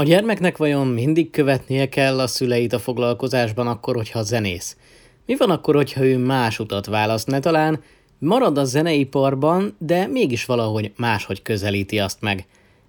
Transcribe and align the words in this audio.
A 0.00 0.02
gyermeknek 0.02 0.56
vajon 0.56 0.86
mindig 0.86 1.30
követnie 1.30 1.88
kell 1.88 2.20
a 2.20 2.26
szüleit 2.26 2.72
a 2.72 2.78
foglalkozásban 2.78 3.66
akkor, 3.66 3.96
hogyha 3.96 4.22
zenész? 4.22 4.76
Mi 5.26 5.36
van 5.36 5.50
akkor, 5.50 5.74
hogyha 5.74 6.04
ő 6.04 6.18
más 6.18 6.58
utat 6.58 6.86
választ, 6.86 7.26
ne 7.26 7.40
talán 7.40 7.82
marad 8.18 8.58
a 8.58 8.64
zeneiparban, 8.64 9.76
de 9.78 10.06
mégis 10.06 10.44
valahogy 10.44 10.92
máshogy 10.96 11.42
közelíti 11.42 11.98
azt 11.98 12.20
meg? 12.20 12.46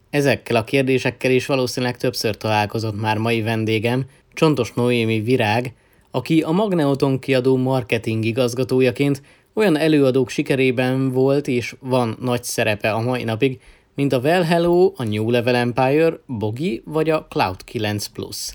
Ezekkel 0.10 0.56
a 0.56 0.64
kérdésekkel 0.64 1.32
is 1.32 1.46
valószínűleg 1.46 1.98
többször 1.98 2.38
találkozott 2.38 3.02
már 3.02 3.18
mai 3.18 3.42
vendégem, 3.42 4.06
Csontos 4.34 4.74
Noémi 4.74 5.20
Virág, 5.20 5.74
aki 6.12 6.42
a 6.42 6.52
Magneoton 6.52 7.20
kiadó 7.20 7.58
marketing 7.58 8.26
igazgatójaként 8.26 9.22
olyan 9.54 9.78
előadók 9.78 10.30
sikerében 10.30 11.12
volt 11.12 11.48
és 11.48 11.76
van 11.80 12.18
nagy 12.22 12.44
szerepe 12.44 12.92
a 12.92 13.02
mai 13.02 13.24
napig, 13.24 13.60
mint 13.96 14.14
a 14.14 14.20
Well 14.20 14.44
Hello, 14.44 14.92
a 14.96 15.04
New 15.04 15.30
Level 15.30 15.56
Empire, 15.56 16.14
Bogi 16.26 16.82
vagy 16.86 17.10
a 17.10 17.26
Cloud 17.30 17.64
9 17.64 18.08
Plus. 18.08 18.54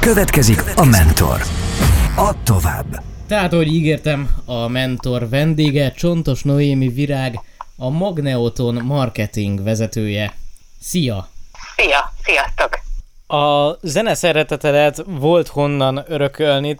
Következik 0.00 0.62
a 0.76 0.84
Mentor. 0.84 1.40
Add 2.16 2.34
tovább! 2.44 3.02
Tehát, 3.26 3.52
ahogy 3.52 3.66
ígértem, 3.66 4.30
a 4.44 4.68
mentor 4.68 5.28
vendége 5.28 5.92
Csontos 5.92 6.42
Noémi 6.42 6.88
Virág, 6.88 7.40
a 7.76 7.88
Magneoton 7.88 8.74
marketing 8.74 9.62
vezetője. 9.62 10.34
Szia! 10.80 11.28
Szia! 11.76 12.12
Sziasztok! 12.22 12.80
A 13.26 13.78
zene 13.82 14.14
szeretetedet 14.14 15.04
volt 15.06 15.48
honnan 15.48 16.04
örökölni. 16.08 16.76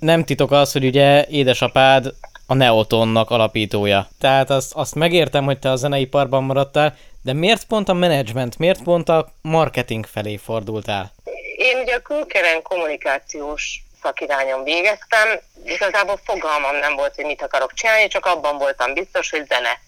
Nem 0.00 0.24
titok 0.24 0.50
az, 0.50 0.72
hogy 0.72 0.84
ugye 0.84 1.26
édesapád 1.26 2.14
a 2.46 2.54
Neotonnak 2.54 3.30
alapítója. 3.30 4.08
Tehát 4.18 4.50
azt, 4.50 4.72
azt 4.74 4.94
megértem, 4.94 5.44
hogy 5.44 5.58
te 5.58 5.70
a 5.70 5.76
zeneiparban 5.76 6.44
maradtál, 6.44 6.94
de 7.26 7.32
miért 7.32 7.64
pont 7.64 7.88
a 7.88 7.92
menedzsment, 7.92 8.58
miért 8.58 8.82
pont 8.82 9.08
a 9.08 9.28
marketing 9.42 10.06
felé 10.06 10.36
fordultál? 10.36 11.12
Én 11.56 11.78
ugye 11.78 11.94
a 11.94 12.00
külkeren 12.00 12.62
kommunikációs 12.62 13.82
szakirányon 14.02 14.62
végeztem, 14.62 15.40
igazából 15.64 16.20
fogalmam 16.24 16.76
nem 16.76 16.94
volt, 16.94 17.14
hogy 17.14 17.24
mit 17.24 17.42
akarok 17.42 17.72
csinálni, 17.72 18.08
csak 18.08 18.26
abban 18.26 18.58
voltam 18.58 18.92
biztos, 18.92 19.30
hogy 19.30 19.46
zene. 19.46 19.80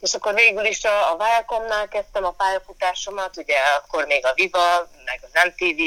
És 0.00 0.14
akkor 0.14 0.34
végül 0.34 0.64
is 0.64 0.84
a, 0.84 1.12
a 1.12 1.16
Viacomnál 1.16 1.88
kezdtem 1.88 2.24
a 2.24 2.30
pályafutásomat, 2.30 3.36
ugye 3.36 3.56
akkor 3.82 4.06
még 4.06 4.26
a 4.26 4.32
Viva, 4.34 4.88
meg 5.04 5.20
az 5.22 5.42
MTV, 5.44 5.80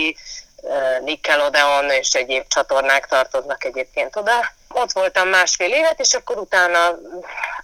Nickelodeon 1.04 1.90
és 1.90 2.14
egyéb 2.14 2.48
csatornák 2.48 3.08
tartoznak 3.08 3.64
egyébként 3.66 4.16
oda. 4.16 4.58
Ott 4.74 4.92
voltam 4.92 5.28
másfél 5.28 5.72
évet, 5.72 6.00
és 6.00 6.14
akkor 6.14 6.38
utána 6.38 7.00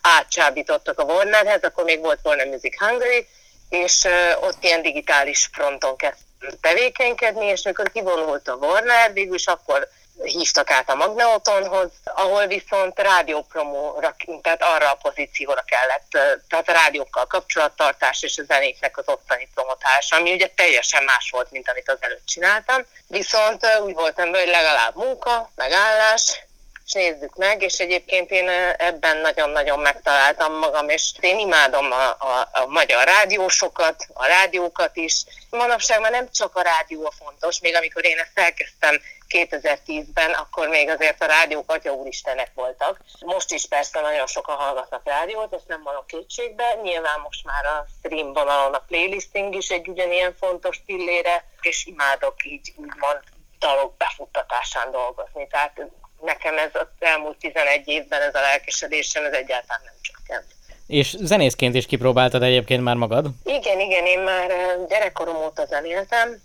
átcsábítottak 0.02 1.00
a 1.00 1.04
Warnerhez, 1.04 1.64
akkor 1.64 1.84
még 1.84 2.00
volt 2.00 2.20
Warner 2.24 2.48
Music 2.48 2.80
Hungary, 2.80 3.28
és 3.70 4.08
ott 4.40 4.64
ilyen 4.64 4.82
digitális 4.82 5.50
fronton 5.52 5.96
kezdtem 5.96 6.24
tevékenykedni, 6.62 7.46
és 7.46 7.62
mikor 7.62 7.92
kivonult 7.92 8.48
a 8.48 8.54
Warner, 8.56 9.14
végül 9.14 9.36
is 9.36 9.48
akkor 9.48 9.88
hívtak 10.24 10.72
át 10.72 10.90
a 10.90 10.96
Magneotonhoz, 10.96 11.90
ahol 12.04 12.48
viszont 12.48 13.00
rádiópromóra, 13.00 14.16
tehát 14.42 14.64
arra 14.64 14.92
a 14.92 14.98
pozícióra 15.02 15.64
kellett, 15.66 16.10
tehát 16.48 16.70
a 16.70 16.72
rádiókkal 16.72 17.26
kapcsolattartás 17.26 18.24
és 18.24 18.38
a 18.38 18.44
zenéknek 18.44 18.98
az 18.98 19.08
ottani 19.08 19.50
promotás, 19.54 20.12
ami 20.12 20.34
ugye 20.34 20.48
teljesen 20.48 21.04
más 21.04 21.30
volt, 21.30 21.52
mint 21.52 21.70
amit 21.70 21.90
az 21.90 21.98
előtt 22.00 22.26
csináltam. 22.26 22.86
Viszont 23.08 23.66
úgy 23.84 23.94
voltam, 23.94 24.30
hogy 24.30 24.48
legalább 24.48 24.96
munka, 24.96 25.52
megállás, 25.56 26.45
és 26.86 26.92
nézzük 26.92 27.36
meg, 27.36 27.62
és 27.62 27.80
egyébként 27.80 28.32
én 28.32 28.50
ebben 28.78 29.18
nagyon-nagyon 29.18 29.80
megtaláltam 29.80 30.58
magam, 30.58 30.90
és 30.90 31.14
én 31.20 31.40
imádom 31.40 31.92
a, 31.92 32.10
a, 32.10 32.50
a 32.52 32.66
magyar 32.68 33.04
rádiósokat, 33.04 34.08
a 34.14 34.26
rádiókat 34.26 34.96
is. 34.96 35.24
Manapság 35.50 36.00
már 36.00 36.12
nem 36.12 36.32
csak 36.32 36.56
a 36.56 36.62
rádió 36.62 37.06
a 37.06 37.12
fontos, 37.12 37.60
még 37.60 37.76
amikor 37.76 38.06
én 38.06 38.18
ezt 38.18 38.40
elkezdtem 38.40 39.02
2010-ben, 39.30 40.32
akkor 40.32 40.68
még 40.68 40.90
azért 40.90 41.22
a 41.22 41.26
rádiók 41.26 41.72
atya 41.72 41.92
úristenek 41.92 42.52
voltak. 42.54 43.00
Most 43.20 43.52
is 43.52 43.68
persze 43.68 44.02
nagyon 44.02 44.28
sokan 44.28 44.56
hallgatnak 44.56 45.02
rádiót, 45.06 45.54
ezt 45.54 45.68
nem 45.68 45.84
van 45.84 45.96
a 45.96 46.06
kétségbe. 46.06 46.80
Nyilván 46.82 47.20
most 47.20 47.46
már 47.46 47.66
a 47.66 47.86
stream 48.00 48.34
vonalon 48.34 48.74
a 48.74 48.84
playlisting 48.88 49.56
is 49.56 49.70
egy 49.70 49.88
ugyanilyen 49.88 50.36
fontos 50.40 50.82
pillére, 50.86 51.46
és 51.62 51.86
imádok 51.86 52.36
így 52.44 52.74
úgymond 52.76 53.20
dalok 53.60 53.98
befuttatásán 53.98 54.92
dolgozni. 54.92 55.48
Tehát 55.48 55.82
nekem 56.22 56.58
ez 56.58 56.70
az 56.74 56.88
elmúlt 57.00 57.38
11 57.38 57.88
évben 57.88 58.22
ez 58.22 58.36
a 58.36 58.42
lelkesedésem, 58.42 59.24
ez 59.24 59.34
egyáltalán 59.34 59.82
nem 59.84 59.94
csökkent. 60.02 60.46
És 60.88 61.16
zenészként 61.20 61.76
is 61.76 61.86
kipróbáltad 61.86 62.44
egyébként 62.44 62.84
már 62.84 62.96
magad? 62.96 63.28
Igen, 63.44 63.80
igen, 63.80 64.06
én 64.06 64.20
már 64.20 64.52
gyerekkorom 64.88 65.36
óta 65.36 65.66
zenéltem, 65.66 66.42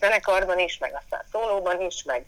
zenekarban 0.00 0.58
is, 0.58 0.78
meg 0.78 1.00
aztán 1.02 1.24
szólóban 1.32 1.80
is, 1.80 2.02
meg 2.02 2.26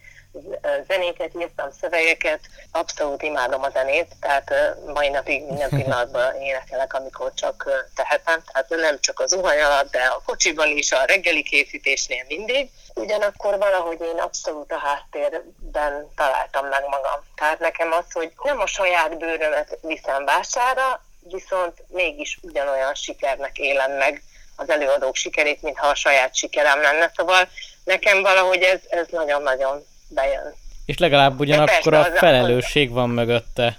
zenéket 0.87 1.35
írtam, 1.39 1.71
szövegeket, 1.81 2.41
abszolút 2.73 3.23
imádom 3.23 3.63
a 3.63 3.71
zenét, 3.71 4.17
tehát 4.21 4.53
mai 4.87 5.09
napig 5.09 5.45
minden 5.45 5.69
pillanatban 5.81 6.35
énekelek, 6.35 6.95
amikor 6.95 7.35
csak 7.35 7.87
tehetem, 7.95 8.43
tehát 8.53 8.69
nem 8.69 9.01
csak 9.01 9.21
az 9.21 9.31
zuhany 9.31 9.61
alatt, 9.61 9.91
de 9.91 10.03
a 10.03 10.23
kocsiban 10.25 10.69
is, 10.69 10.93
a 10.93 11.05
reggeli 11.05 11.43
készítésnél 11.43 12.25
mindig. 12.29 12.71
Ugyanakkor 12.95 13.59
valahogy 13.59 14.01
én 14.01 14.19
abszolút 14.19 14.73
a 14.73 14.79
háttérben 14.79 16.09
találtam 16.17 16.67
meg 16.67 16.83
magam. 16.89 17.21
Tehát 17.35 17.59
nekem 17.59 17.93
az, 17.93 18.13
hogy 18.13 18.33
nem 18.43 18.61
a 18.61 18.67
saját 18.67 19.19
bőrömet 19.19 19.79
viszem 19.83 20.25
vására, 20.25 21.05
viszont 21.23 21.85
mégis 21.89 22.39
ugyanolyan 22.43 22.95
sikernek 22.95 23.59
élem 23.59 23.93
meg 23.93 24.23
az 24.57 24.71
előadók 24.71 25.15
sikerét, 25.15 25.63
mintha 25.63 25.87
a 25.87 25.95
saját 25.95 26.35
sikerem 26.35 26.81
lenne. 26.81 27.13
Szóval 27.17 27.49
nekem 27.85 28.23
valahogy 28.23 28.63
ez, 28.63 28.81
ez 28.89 29.07
nagyon-nagyon 29.11 29.85
bejön. 30.11 30.55
És 30.87 30.99
legalább 30.99 31.41
ugyanakkor 31.41 31.95
a 31.95 32.05
felelősség 32.05 32.91
van 32.91 33.11
mögötte. 33.11 33.79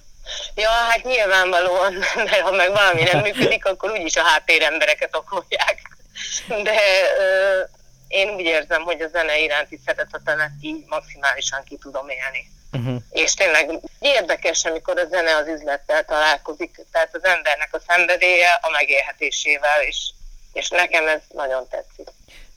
Ja, 0.56 0.70
hát 0.70 1.04
nyilvánvalóan, 1.04 1.94
mert 2.30 2.40
ha 2.40 2.52
meg 2.52 2.72
valami 2.72 3.04
nem 3.04 3.22
működik, 3.22 3.66
akkor 3.66 3.92
úgyis 3.92 4.16
a 4.16 4.24
háttérembereket 4.24 5.16
okolják. 5.16 5.82
De 6.48 6.76
ö, 7.20 7.60
én 8.08 8.30
úgy 8.30 8.46
érzem, 8.46 8.82
hogy 8.82 9.02
a 9.02 9.08
zene 9.08 9.40
iránti 9.40 9.80
szeretetemet 9.86 10.52
így 10.62 10.84
maximálisan 10.88 11.64
ki 11.64 11.78
tudom 11.78 12.10
élni. 12.10 12.52
Uh-huh. 12.74 13.02
És 13.10 13.34
tényleg 13.34 13.80
érdekes, 14.00 14.66
amikor 14.66 15.00
a 15.00 15.06
zene 15.06 15.36
az 15.36 15.48
üzlettel 15.48 16.06
találkozik, 16.06 16.86
tehát 16.92 17.10
az 17.16 17.24
embernek 17.24 17.70
a 17.72 17.82
szenvedélye 17.88 18.60
a 18.62 18.70
megélhetésével, 18.70 19.82
és, 19.88 20.12
és 20.54 20.70
nekem 20.70 21.08
ez 21.08 21.22
nagyon 21.34 21.68
tetszik. 21.70 22.08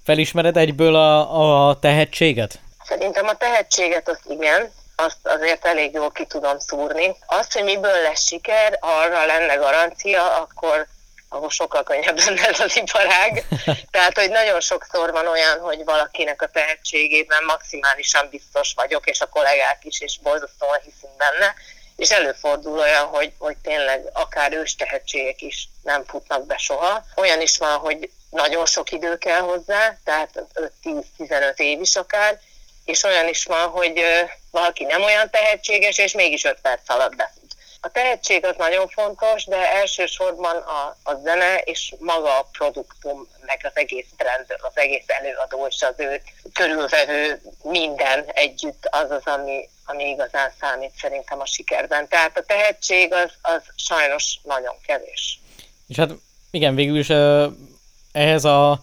Felismered 0.05 0.57
egyből 0.57 0.95
a, 0.95 1.69
a 1.69 1.79
tehetséget? 1.79 2.59
Szerintem 2.89 3.27
a 3.29 3.37
tehetséget 3.37 4.09
az 4.09 4.19
igen, 4.29 4.73
azt 4.97 5.19
azért 5.23 5.67
elég 5.67 5.93
jól 5.93 6.11
ki 6.11 6.27
tudom 6.27 6.59
szúrni. 6.59 7.17
Azt, 7.27 7.53
hogy 7.53 7.65
miből 7.65 8.03
lesz 8.03 8.27
siker, 8.27 8.79
arra 8.81 9.27
lenne 9.27 9.55
garancia, 9.55 10.37
akkor 10.37 10.87
ahol 11.29 11.51
sokkal 11.51 11.83
könnyebb 11.83 12.19
lenne 12.19 12.49
ez 12.49 12.61
az 12.61 12.77
iparág. 12.77 13.45
Tehát, 13.91 14.19
hogy 14.19 14.31
nagyon 14.31 14.61
sokszor 14.61 15.11
van 15.11 15.27
olyan, 15.27 15.59
hogy 15.61 15.85
valakinek 15.85 16.43
a 16.43 16.47
tehetségében 16.47 17.45
maximálisan 17.45 18.29
biztos 18.31 18.73
vagyok, 18.75 19.07
és 19.07 19.21
a 19.21 19.27
kollégák 19.27 19.85
is, 19.85 20.01
és 20.01 20.19
borzasztóan 20.19 20.79
hiszünk 20.85 21.17
benne, 21.17 21.55
és 21.97 22.11
előfordul 22.11 22.79
olyan, 22.79 23.05
hogy, 23.05 23.33
hogy 23.39 23.57
tényleg 23.57 24.05
akár 24.13 24.53
ős 24.53 24.75
tehetségek 24.75 25.41
is 25.41 25.69
nem 25.83 26.05
futnak 26.05 26.47
be 26.47 26.57
soha. 26.57 27.05
Olyan 27.15 27.41
is 27.41 27.59
van, 27.59 27.79
hogy 27.79 28.11
nagyon 28.31 28.67
sok 28.67 28.91
idő 28.91 29.19
kell 29.19 29.41
hozzá, 29.41 29.97
tehát 30.05 30.45
5-10-15 31.19 31.57
év 31.57 31.81
is 31.81 31.97
akár, 31.97 32.41
és 32.85 33.03
olyan 33.03 33.29
is 33.29 33.45
van, 33.45 33.69
hogy 33.69 34.01
valaki 34.51 34.85
nem 34.85 35.03
olyan 35.03 35.31
tehetséges, 35.31 35.99
és 35.99 36.13
mégis 36.13 36.45
5 36.45 36.59
perc 36.63 36.91
alatt 36.91 37.17
befut. 37.17 37.45
A 37.81 37.91
tehetség 37.91 38.45
az 38.45 38.55
nagyon 38.59 38.89
fontos, 38.89 39.45
de 39.45 39.75
elsősorban 39.75 40.57
a, 40.57 40.97
a 41.03 41.15
zene 41.23 41.57
és 41.57 41.95
maga 41.99 42.39
a 42.39 42.49
produktum, 42.53 43.29
meg 43.47 43.61
az 43.63 43.71
egész 43.75 44.07
brand, 44.17 44.47
az 44.49 44.73
egész 44.75 45.05
előadó 45.07 45.67
és 45.67 45.83
az 45.83 45.95
ő 45.97 46.23
körülvevő 46.53 47.41
minden 47.63 48.25
együtt 48.33 48.89
az 48.91 49.11
az, 49.11 49.23
ami, 49.25 49.69
ami 49.85 50.05
igazán 50.05 50.53
számít 50.61 50.93
szerintem 51.01 51.41
a 51.41 51.47
sikerben. 51.47 52.09
Tehát 52.09 52.39
a 52.39 52.43
tehetség 52.43 53.13
az, 53.13 53.31
az 53.43 53.63
sajnos 53.77 54.39
nagyon 54.43 54.75
kevés. 54.87 55.41
És 55.89 55.97
hát 55.97 56.11
igen, 56.51 56.75
végül 56.75 56.99
is 56.99 57.09
ehhez 58.13 58.45
a 58.45 58.83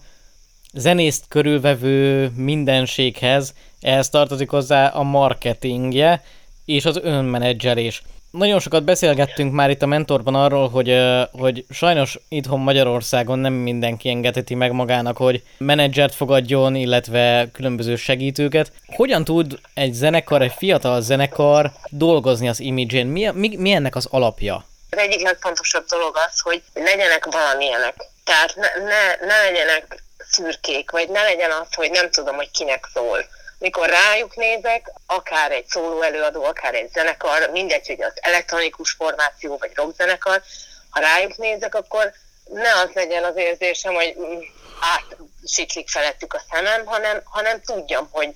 zenészt 0.72 1.24
körülvevő 1.28 2.28
mindenséghez, 2.28 3.54
ehhez 3.82 4.08
tartozik 4.08 4.50
hozzá 4.50 4.86
a 4.86 5.02
marketingje 5.02 6.22
és 6.64 6.84
az 6.84 7.00
önmenedzselés. 7.02 8.02
Nagyon 8.30 8.60
sokat 8.60 8.84
beszélgettünk 8.84 9.52
már 9.52 9.70
itt 9.70 9.82
a 9.82 9.86
mentorban 9.86 10.34
arról, 10.34 10.68
hogy, 10.68 10.98
hogy 11.32 11.64
sajnos 11.70 12.18
itthon 12.28 12.60
Magyarországon 12.60 13.38
nem 13.38 13.52
mindenki 13.52 14.08
engedheti 14.08 14.54
meg 14.54 14.72
magának, 14.72 15.16
hogy 15.16 15.42
menedzsert 15.58 16.14
fogadjon, 16.14 16.74
illetve 16.74 17.48
különböző 17.52 17.96
segítőket. 17.96 18.72
Hogyan 18.86 19.24
tud 19.24 19.58
egy 19.74 19.92
zenekar, 19.92 20.42
egy 20.42 20.52
fiatal 20.56 21.00
zenekar 21.00 21.72
dolgozni 21.90 22.48
az 22.48 22.60
imidzsén? 22.60 23.06
Mi, 23.06 23.30
mi, 23.34 23.56
mi 23.56 23.70
ennek 23.70 23.94
az 23.96 24.06
alapja? 24.10 24.64
Az 24.90 24.98
egyik 24.98 25.22
legfontosabb 25.22 25.84
dolog 25.86 26.16
az, 26.28 26.40
hogy 26.40 26.62
legyenek 26.74 27.24
valamilyenek. 27.24 27.94
Tehát 28.24 28.56
ne, 28.56 28.82
ne, 28.84 29.26
ne 29.26 29.42
legyenek 29.42 30.02
szürkék, 30.18 30.90
vagy 30.90 31.08
ne 31.08 31.22
legyen 31.22 31.50
az, 31.50 31.74
hogy 31.74 31.90
nem 31.90 32.10
tudom, 32.10 32.36
hogy 32.36 32.50
kinek 32.50 32.88
szól. 32.94 33.18
Mikor 33.62 33.88
rájuk 33.88 34.36
nézek, 34.36 34.92
akár 35.06 35.52
egy 35.52 35.66
szóló 35.66 36.00
előadó, 36.00 36.44
akár 36.44 36.74
egy 36.74 36.90
zenekar, 36.92 37.50
mindegy, 37.50 37.86
hogy 37.86 38.02
az 38.02 38.12
elektronikus 38.20 38.90
formáció, 38.90 39.56
vagy 39.58 39.70
rockzenekar, 39.74 40.42
ha 40.90 41.00
rájuk 41.00 41.36
nézek, 41.36 41.74
akkor 41.74 42.12
ne 42.44 42.72
az 42.72 42.90
legyen 42.94 43.24
az 43.24 43.36
érzésem, 43.36 43.94
hogy 43.94 44.16
mm, 44.18 44.38
átsiklik 44.80 45.88
felettük 45.88 46.34
a 46.34 46.42
szemem, 46.50 46.86
hanem, 46.86 47.20
hanem 47.24 47.60
tudjam, 47.60 48.08
hogy, 48.10 48.34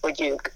hogy 0.00 0.22
ők 0.22 0.48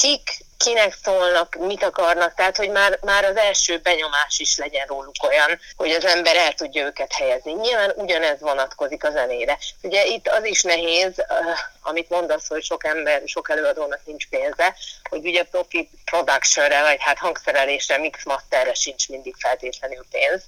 kik, 0.00 0.44
kinek 0.56 0.96
szólnak, 1.04 1.54
mit 1.54 1.82
akarnak, 1.82 2.34
tehát 2.34 2.56
hogy 2.56 2.70
már, 2.70 2.98
már 3.02 3.24
az 3.24 3.36
első 3.36 3.78
benyomás 3.78 4.38
is 4.38 4.56
legyen 4.56 4.86
róluk 4.86 5.14
olyan, 5.22 5.60
hogy 5.76 5.90
az 5.90 6.04
ember 6.04 6.36
el 6.36 6.52
tudja 6.52 6.84
őket 6.84 7.12
helyezni. 7.12 7.52
Nyilván 7.52 7.92
ugyanez 7.96 8.40
vonatkozik 8.40 9.04
a 9.04 9.10
zenére. 9.10 9.58
Ugye 9.82 10.04
itt 10.04 10.28
az 10.28 10.44
is 10.44 10.62
nehéz, 10.62 11.12
amit 11.82 12.10
mondasz, 12.10 12.48
hogy 12.48 12.62
sok 12.62 12.84
ember, 12.84 13.22
sok 13.24 13.50
előadónak 13.50 14.00
nincs 14.04 14.28
pénze, 14.28 14.76
hogy 15.08 15.26
ugye 15.26 15.42
profi 15.42 15.88
productionre, 16.04 16.82
vagy 16.82 16.98
hát 17.00 17.18
hangszerelésre, 17.18 17.98
mixmasterre 17.98 18.74
sincs 18.74 19.08
mindig 19.08 19.34
feltétlenül 19.38 20.06
pénz. 20.10 20.42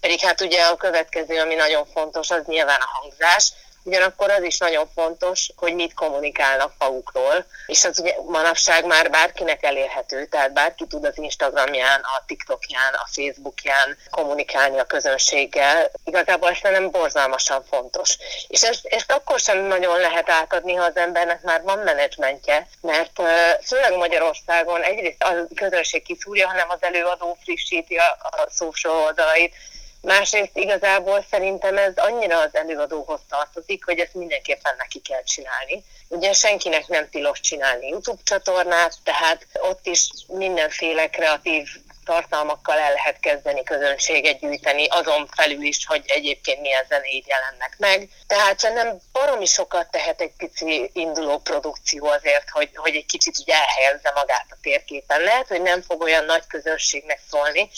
Pedig 0.00 0.20
hát 0.20 0.40
ugye 0.40 0.62
a 0.62 0.76
következő, 0.76 1.40
ami 1.40 1.54
nagyon 1.54 1.86
fontos, 1.92 2.30
az 2.30 2.42
nyilván 2.46 2.80
a 2.80 2.98
hangzás, 2.98 3.52
Ugyanakkor 3.84 4.30
az 4.30 4.42
is 4.42 4.58
nagyon 4.58 4.88
fontos, 4.94 5.50
hogy 5.56 5.74
mit 5.74 5.94
kommunikálnak 5.94 6.72
magukról, 6.78 7.44
és 7.66 7.84
az 7.84 7.98
ugye 7.98 8.14
manapság 8.26 8.86
már 8.86 9.10
bárkinek 9.10 9.64
elérhető, 9.64 10.26
tehát 10.26 10.52
bárki 10.52 10.86
tud 10.86 11.04
az 11.04 11.18
Instagramján, 11.18 12.00
a 12.00 12.22
TikTokján, 12.26 12.94
a 12.94 13.08
Facebookján 13.12 13.96
kommunikálni 14.10 14.78
a 14.78 14.84
közönséggel. 14.84 15.90
Igazából 16.04 16.50
ez 16.50 16.58
nem 16.62 16.90
borzalmasan 16.90 17.64
fontos. 17.70 18.16
És 18.48 18.62
ezt, 18.62 18.86
ezt 18.86 19.12
akkor 19.12 19.40
sem 19.40 19.58
nagyon 19.58 20.00
lehet 20.00 20.30
átadni, 20.30 20.74
ha 20.74 20.84
az 20.84 20.96
embernek 20.96 21.42
már 21.42 21.62
van 21.62 21.78
menedzsmentje, 21.78 22.68
mert 22.80 23.22
főleg 23.62 23.96
Magyarországon 23.96 24.82
egyrészt 24.82 25.22
a 25.22 25.46
közönség 25.54 26.02
kiszúrja, 26.02 26.46
hanem 26.46 26.70
az 26.70 26.82
előadó 26.82 27.38
frissíti 27.42 27.96
a, 27.96 28.16
a 28.20 28.48
social 28.50 28.96
oldalait, 28.96 29.54
Másrészt 30.02 30.56
igazából 30.56 31.26
szerintem 31.30 31.76
ez 31.76 31.92
annyira 31.96 32.40
az 32.40 32.54
előadóhoz 32.54 33.20
tartozik, 33.28 33.84
hogy 33.84 33.98
ezt 33.98 34.14
mindenképpen 34.14 34.74
neki 34.78 35.00
kell 35.00 35.22
csinálni. 35.22 35.84
Ugye 36.08 36.32
senkinek 36.32 36.86
nem 36.86 37.08
tilos 37.10 37.40
csinálni 37.40 37.88
YouTube 37.88 38.22
csatornát, 38.24 38.94
tehát 39.04 39.46
ott 39.52 39.86
is 39.86 40.08
mindenféle 40.26 41.10
kreatív 41.10 41.68
tartalmakkal 42.04 42.78
el 42.78 42.92
lehet 42.92 43.20
kezdeni 43.20 43.62
közönséget 43.62 44.40
gyűjteni, 44.40 44.86
azon 44.86 45.28
felül 45.36 45.62
is, 45.62 45.86
hogy 45.86 46.02
egyébként 46.06 46.60
milyen 46.60 46.84
zenéid 46.88 47.26
jelennek 47.26 47.74
meg. 47.78 48.08
Tehát 48.26 48.62
nem 48.62 48.98
baromi 49.12 49.46
sokat 49.46 49.90
tehet 49.90 50.20
egy 50.20 50.32
pici 50.36 50.90
induló 50.92 51.38
produkció 51.38 52.06
azért, 52.06 52.50
hogy, 52.50 52.70
hogy 52.74 52.94
egy 52.94 53.06
kicsit 53.06 53.38
úgy 53.40 53.50
elhelyezze 53.50 54.12
magát 54.14 54.46
a 54.50 54.56
térképen. 54.62 55.20
Lehet, 55.20 55.48
hogy 55.48 55.62
nem 55.62 55.82
fog 55.82 56.00
olyan 56.00 56.24
nagy 56.24 56.46
közönségnek 56.46 57.20
szólni, 57.30 57.70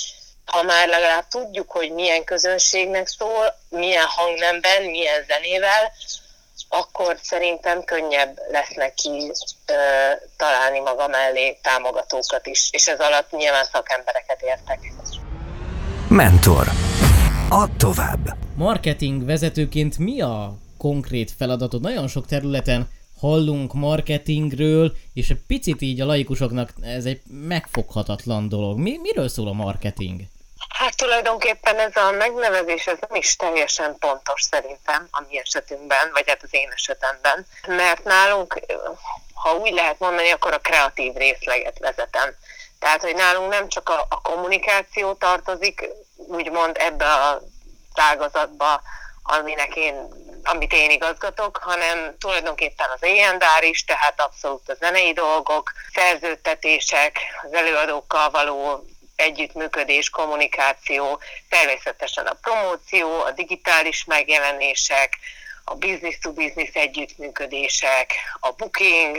ha 0.45 0.63
már 0.63 0.89
legalább 0.89 1.29
tudjuk, 1.29 1.71
hogy 1.71 1.93
milyen 1.93 2.25
közönségnek 2.25 3.07
szól, 3.07 3.59
milyen 3.69 4.07
hangnemben, 4.07 4.83
milyen 4.83 5.25
zenével, 5.27 5.93
akkor 6.69 7.19
szerintem 7.23 7.85
könnyebb 7.85 8.39
lesz 8.51 8.75
neki 8.75 9.33
ö, 9.67 9.75
találni 10.37 10.79
maga 10.79 11.09
mellé 11.09 11.59
támogatókat 11.63 12.47
is, 12.47 12.69
és 12.73 12.87
ez 12.87 13.01
alatt 13.01 13.31
nyilván 13.31 13.65
szakembereket 13.65 14.43
értek. 14.43 14.79
Mentor. 16.09 16.69
Add 17.49 17.69
tovább. 17.79 18.37
Marketing 18.57 19.25
vezetőként 19.25 19.99
mi 19.99 20.21
a 20.21 20.55
konkrét 20.79 21.31
feladatod? 21.39 21.81
Nagyon 21.81 22.09
sok 22.09 22.27
területen 22.27 22.89
hallunk 23.21 23.73
marketingről, 23.73 24.93
és 25.13 25.31
egy 25.31 25.41
picit 25.47 25.83
így 25.83 26.01
a 26.01 26.07
laikusoknak 26.07 26.73
ez 26.83 27.05
egy 27.05 27.21
megfoghatatlan 27.27 28.49
dolog. 28.49 28.79
Mi, 28.79 28.99
miről 29.03 29.29
szól 29.29 29.49
a 29.49 29.53
marketing? 29.53 30.21
Hát 30.75 30.97
tulajdonképpen 30.97 31.79
ez 31.79 31.97
a 31.97 32.11
megnevezés 32.11 32.87
ez 32.87 32.99
nem 33.09 33.15
is 33.15 33.37
teljesen 33.37 33.97
pontos 33.99 34.43
szerintem 34.43 35.09
a 35.11 35.23
mi 35.29 35.39
esetünkben, 35.39 36.11
vagy 36.13 36.29
hát 36.29 36.43
az 36.43 36.49
én 36.55 36.71
esetemben, 36.75 37.47
mert 37.67 38.05
nálunk, 38.05 38.61
ha 39.35 39.55
úgy 39.55 39.73
lehet 39.73 39.99
mondani, 39.99 40.31
akkor 40.31 40.53
a 40.53 40.59
kreatív 40.59 41.15
részleget 41.15 41.79
vezetem. 41.79 42.35
Tehát, 42.79 43.01
hogy 43.01 43.15
nálunk 43.15 43.51
nem 43.51 43.69
csak 43.69 43.89
a, 43.89 44.07
a 44.09 44.21
kommunikáció 44.21 45.13
tartozik, 45.13 45.89
úgymond 46.17 46.77
ebbe 46.81 47.13
a 47.13 47.41
ágazatba, 47.95 48.83
aminek 49.23 49.77
én, 49.77 50.09
amit 50.45 50.73
én 50.73 50.91
igazgatok, 50.91 51.57
hanem 51.57 52.17
tulajdonképpen 52.19 52.89
az 52.95 53.03
éjjendár 53.03 53.63
is, 53.63 53.85
tehát 53.85 54.21
abszolút 54.21 54.69
a 54.69 54.75
zenei 54.75 55.13
dolgok, 55.13 55.73
szerződtetések, 55.93 57.19
az 57.43 57.53
előadókkal 57.53 58.31
való 58.31 58.85
együttműködés, 59.17 60.11
kommunikáció, 60.11 61.21
természetesen 61.49 62.27
a 62.27 62.37
promóció, 62.41 63.21
a 63.21 63.31
digitális 63.31 64.05
megjelenések, 64.05 65.19
a 65.65 65.75
business-to-business 65.75 66.71
együttműködések, 66.73 68.13
a 68.41 68.51
booking, 68.53 69.17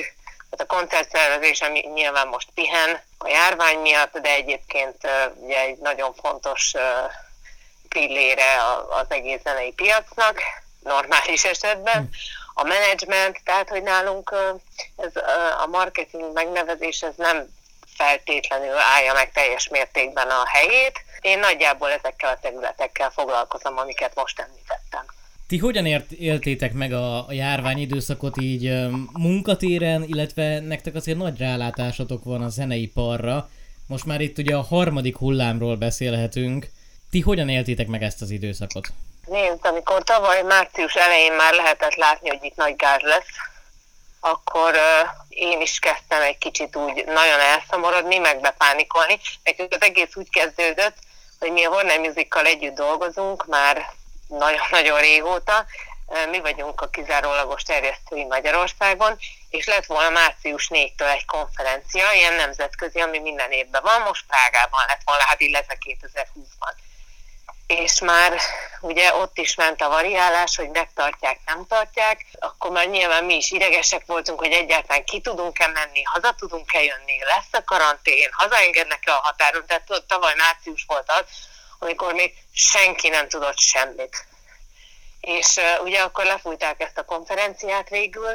tehát 0.50 0.72
a 0.72 0.76
koncertszervezés, 0.76 1.62
ami 1.62 1.80
nyilván 1.80 2.28
most 2.28 2.48
pihen 2.54 3.02
a 3.18 3.28
járvány 3.28 3.78
miatt, 3.78 4.18
de 4.18 4.30
egyébként 4.30 5.08
ugye 5.36 5.60
egy 5.60 5.78
nagyon 5.78 6.14
fontos 6.14 6.74
pillére 7.90 8.58
az 8.90 9.06
egész 9.10 9.42
zenei 9.44 9.72
piacnak, 9.72 10.42
normális 10.84 11.44
esetben. 11.44 12.10
A 12.54 12.64
menedzsment, 12.64 13.40
tehát 13.44 13.70
hogy 13.70 13.84
nálunk 13.84 14.36
ez 14.98 15.16
a 15.64 15.68
marketing 15.68 16.34
megnevezés 16.34 17.02
ez 17.02 17.14
nem 17.18 17.48
feltétlenül 17.96 18.78
állja 18.78 19.14
meg 19.14 19.32
teljes 19.32 19.68
mértékben 19.70 20.28
a 20.28 20.48
helyét. 20.48 21.04
Én 21.22 21.40
nagyjából 21.40 21.92
ezekkel 21.92 22.30
a 22.30 22.40
területekkel 22.42 23.10
foglalkozom, 23.10 23.78
amiket 23.78 24.16
most 24.16 24.40
említettem. 24.40 25.06
Ti 25.48 25.58
hogyan 25.58 25.86
ért, 25.86 26.12
éltétek 26.12 26.74
meg 26.74 26.94
a, 26.94 27.28
a 27.28 27.32
járvány 27.32 27.78
időszakot 27.78 28.42
így 28.42 28.74
munkatéren, 29.14 30.04
illetve 30.04 30.60
nektek 30.60 30.96
azért 30.96 31.18
nagy 31.18 31.38
rálátásotok 31.38 32.24
van 32.24 32.42
a 32.42 32.50
zeneiparra. 32.50 33.50
Most 33.88 34.06
már 34.06 34.22
itt 34.22 34.38
ugye 34.38 34.56
a 34.56 34.62
harmadik 34.62 35.18
hullámról 35.18 35.76
beszélhetünk. 35.76 36.68
Ti 37.12 37.20
hogyan 37.20 37.50
éltétek 37.50 37.88
meg 37.88 38.04
ezt 38.04 38.22
az 38.22 38.30
időszakot? 38.30 38.88
Nézd, 39.26 39.66
amikor 39.66 40.04
tavaly 40.04 40.42
március 40.42 40.94
elején 40.94 41.34
már 41.34 41.54
lehetett 41.54 41.96
látni, 41.96 42.30
hogy 42.30 42.44
itt 42.44 42.56
nagy 42.56 42.76
gáz 42.76 43.02
lesz, 43.02 43.34
akkor 44.20 44.76
én 45.36 45.62
is 45.62 45.80
kezdtem 45.80 46.22
egy 46.22 46.38
kicsit 46.38 46.76
úgy 46.76 47.06
nagyon 47.06 47.40
elszomorodni, 47.40 48.18
meg 48.18 48.40
bepánikolni. 48.40 49.20
Nekünk 49.44 49.74
az 49.74 49.82
egész 49.82 50.16
úgy 50.16 50.30
kezdődött, 50.30 50.98
hogy 51.40 51.52
mi 51.52 51.64
a 51.64 51.70
Warner 51.70 52.00
Musical 52.00 52.46
együtt 52.46 52.76
dolgozunk 52.76 53.46
már 53.46 53.86
nagyon-nagyon 54.28 55.00
régóta, 55.00 55.66
mi 56.30 56.40
vagyunk 56.40 56.82
a 56.82 56.90
kizárólagos 56.90 57.64
terjesztői 57.64 58.24
Magyarországon, 58.24 59.18
és 59.50 59.66
lett 59.66 59.86
volna 59.86 60.10
március 60.10 60.68
4-től 60.74 61.14
egy 61.14 61.26
konferencia, 61.26 62.12
ilyen 62.12 62.34
nemzetközi, 62.34 63.00
ami 63.00 63.20
minden 63.20 63.52
évben 63.52 63.82
van, 63.84 64.02
most 64.02 64.26
Prágában 64.28 64.86
lett 64.88 65.02
volna, 65.06 65.24
hát 65.24 65.42
illetve 65.42 65.78
2020-ban 65.80 66.85
és 67.68 68.00
már 68.00 68.40
ugye 68.82 69.16
ott 69.16 69.38
is 69.38 69.56
ment 69.56 69.82
a 69.82 69.90
variálás, 69.90 70.56
hogy 70.56 70.70
megtartják, 70.70 71.40
nem 71.46 71.66
tartják, 71.68 72.26
akkor 72.40 72.72
már 72.72 72.88
nyilván 72.88 73.24
mi 73.24 73.36
is 73.36 73.52
idegesek 73.52 74.06
voltunk, 74.06 74.40
hogy 74.40 74.52
egyáltalán 74.52 75.04
ki 75.04 75.22
tudunk-e 75.22 75.68
menni, 75.68 76.04
haza 76.04 76.36
tudunk-e 76.38 76.84
jönni, 76.84 77.24
lesz 77.24 77.62
a 77.62 77.64
karantén, 77.64 78.30
hazaengednek-e 78.32 79.12
a 79.12 79.20
határon, 79.24 79.66
tehát 79.66 80.04
tavaly 80.08 80.34
március 80.38 80.84
volt 80.88 81.12
az, 81.12 81.26
amikor 81.80 82.14
még 82.14 82.34
senki 82.54 83.10
nem 83.10 83.28
tudott 83.28 83.58
semmit. 83.58 84.26
És 85.22 85.56
uh, 85.56 85.84
ugye 85.84 86.02
akkor 86.02 86.26
lefújták 86.26 86.82
ezt 86.82 86.98
a 86.98 87.06
konferenciát 87.06 87.90
végül, 87.90 88.32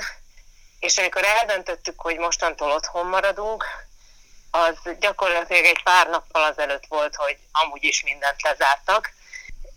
és 0.81 0.99
amikor 0.99 1.25
eldöntöttük, 1.25 2.01
hogy 2.01 2.17
mostantól 2.17 2.71
otthon 2.71 3.07
maradunk, 3.07 3.65
az 4.51 4.77
gyakorlatilag 5.01 5.65
egy 5.65 5.83
pár 5.83 6.09
nappal 6.09 6.43
azelőtt 6.43 6.87
volt, 6.89 7.15
hogy 7.15 7.39
amúgy 7.53 7.85
is 7.85 8.03
mindent 8.03 8.43
lezártak, 8.43 9.13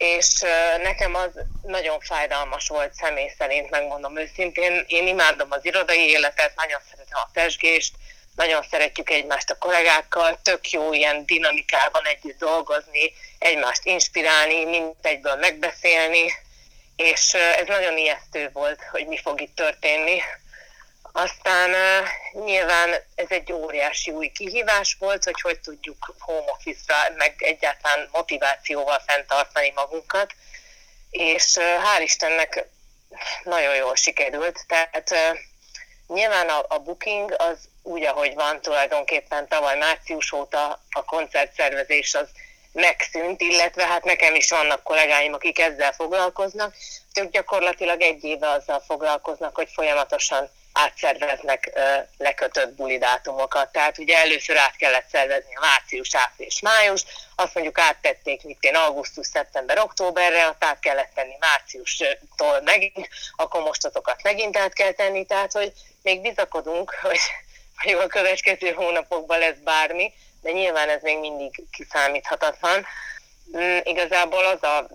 és 0.03 0.43
nekem 0.81 1.15
az 1.15 1.31
nagyon 1.62 2.00
fájdalmas 2.00 2.67
volt 2.67 2.93
személy 2.93 3.31
szerint, 3.38 3.69
megmondom 3.69 4.17
őszintén. 4.17 4.83
Én 4.88 5.07
imádom 5.07 5.48
az 5.51 5.65
irodai 5.65 6.10
életet, 6.10 6.55
nagyon 6.55 6.79
szeretem 6.89 7.19
a 7.19 7.29
pesgést, 7.33 7.93
nagyon 8.36 8.65
szeretjük 8.69 9.10
egymást 9.10 9.50
a 9.50 9.57
kollégákkal, 9.57 10.39
tök 10.41 10.69
jó 10.69 10.93
ilyen 10.93 11.25
dinamikában 11.25 12.05
együtt 12.05 12.39
dolgozni, 12.39 13.13
egymást 13.39 13.86
inspirálni, 13.86 14.65
mint 14.65 14.95
egyből 15.01 15.36
megbeszélni, 15.36 16.33
és 16.95 17.33
ez 17.33 17.67
nagyon 17.67 17.98
ijesztő 17.98 18.50
volt, 18.53 18.79
hogy 18.91 19.07
mi 19.07 19.17
fog 19.17 19.41
itt 19.41 19.55
történni. 19.55 20.22
Aztán 21.15 21.75
nyilván 22.32 22.93
ez 23.15 23.25
egy 23.29 23.51
óriási 23.51 24.12
új 24.12 24.27
kihívás 24.27 24.96
volt, 25.00 25.24
hogy 25.24 25.41
hogy 25.41 25.60
tudjuk 25.60 26.15
home 26.20 26.51
office-ra, 26.51 27.15
meg 27.17 27.36
egyáltalán 27.38 28.10
motivációval 28.12 29.00
fenntartani 29.05 29.72
magunkat. 29.75 30.34
És 31.10 31.58
hál' 31.58 32.01
Istennek 32.01 32.67
nagyon 33.43 33.75
jól 33.75 33.96
sikerült. 33.96 34.63
Tehát 34.67 35.15
nyilván 36.08 36.50
a, 36.50 36.65
a 36.67 36.79
booking 36.79 37.36
az 37.38 37.58
úgy, 37.84 38.03
ahogy 38.03 38.34
van 38.34 38.62
tulajdonképpen 38.62 39.48
tavaly 39.48 39.77
március 39.77 40.32
óta 40.32 40.82
a 40.91 41.03
koncertszervezés 41.03 42.13
az 42.13 42.27
megszűnt, 42.72 43.41
illetve 43.41 43.86
hát 43.88 44.03
nekem 44.03 44.36
is 44.36 44.50
vannak 44.50 44.84
kollégáim, 44.84 45.34
akik 45.34 45.60
ezzel 45.60 45.91
foglalkoznak. 45.91 46.75
Ők 47.20 47.32
gyakorlatilag 47.32 48.01
egy 48.01 48.24
éve 48.24 48.50
azzal 48.50 48.79
foglalkoznak, 48.79 49.55
hogy 49.55 49.70
folyamatosan 49.74 50.50
átszerveznek 50.74 51.80
lekötött 52.18 52.74
bulidátumokat. 52.74 53.72
Tehát 53.72 53.98
ugye 53.98 54.18
először 54.18 54.58
át 54.58 54.75
kellett 54.75 55.10
szervezni 55.12 55.56
a 55.56 55.60
március, 55.60 56.15
április, 56.15 56.60
május, 56.60 57.03
azt 57.36 57.53
mondjuk 57.53 57.80
áttették 57.80 58.44
mint 58.44 58.63
én 58.63 58.75
augusztus, 58.75 59.27
szeptember, 59.27 59.80
októberre, 59.80 60.48
azt 60.48 60.63
át 60.63 60.80
kellett 60.80 61.12
tenni 61.15 61.36
márciustól 61.39 62.62
megint, 62.63 63.10
akkor 63.36 63.62
most 63.62 63.86
azokat 63.86 64.24
megint 64.24 64.58
át 64.58 64.74
kell 64.74 64.92
tenni, 64.92 65.25
tehát 65.25 65.51
hogy 65.51 65.72
még 66.01 66.22
bizakodunk, 66.22 66.96
hogy, 67.01 67.20
hogy 67.77 67.94
a 67.94 68.08
következő 68.08 68.72
hónapokban 68.72 69.39
lesz 69.39 69.58
bármi, 69.63 70.13
de 70.42 70.51
nyilván 70.51 70.89
ez 70.89 71.01
még 71.01 71.20
mindig 71.20 71.63
kiszámíthatatlan. 71.72 72.86
Mm, 73.58 73.77
igazából 73.84 74.46
az 74.46 74.63
a 74.63 74.88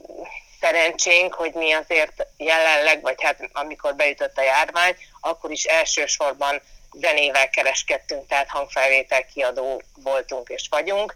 szerencsénk, 0.60 1.34
hogy 1.34 1.52
mi 1.52 1.72
azért 1.72 2.26
jelenleg, 2.36 3.00
vagy 3.02 3.22
hát 3.22 3.48
amikor 3.52 3.94
beütött 3.94 4.38
a 4.38 4.42
járvány, 4.42 4.96
akkor 5.28 5.50
is 5.50 5.64
elsősorban 5.64 6.62
zenével 6.92 7.50
kereskedtünk, 7.50 8.28
tehát 8.28 8.48
hangfelvétel 8.48 9.26
kiadó 9.26 9.82
voltunk 9.94 10.48
és 10.48 10.66
vagyunk, 10.70 11.14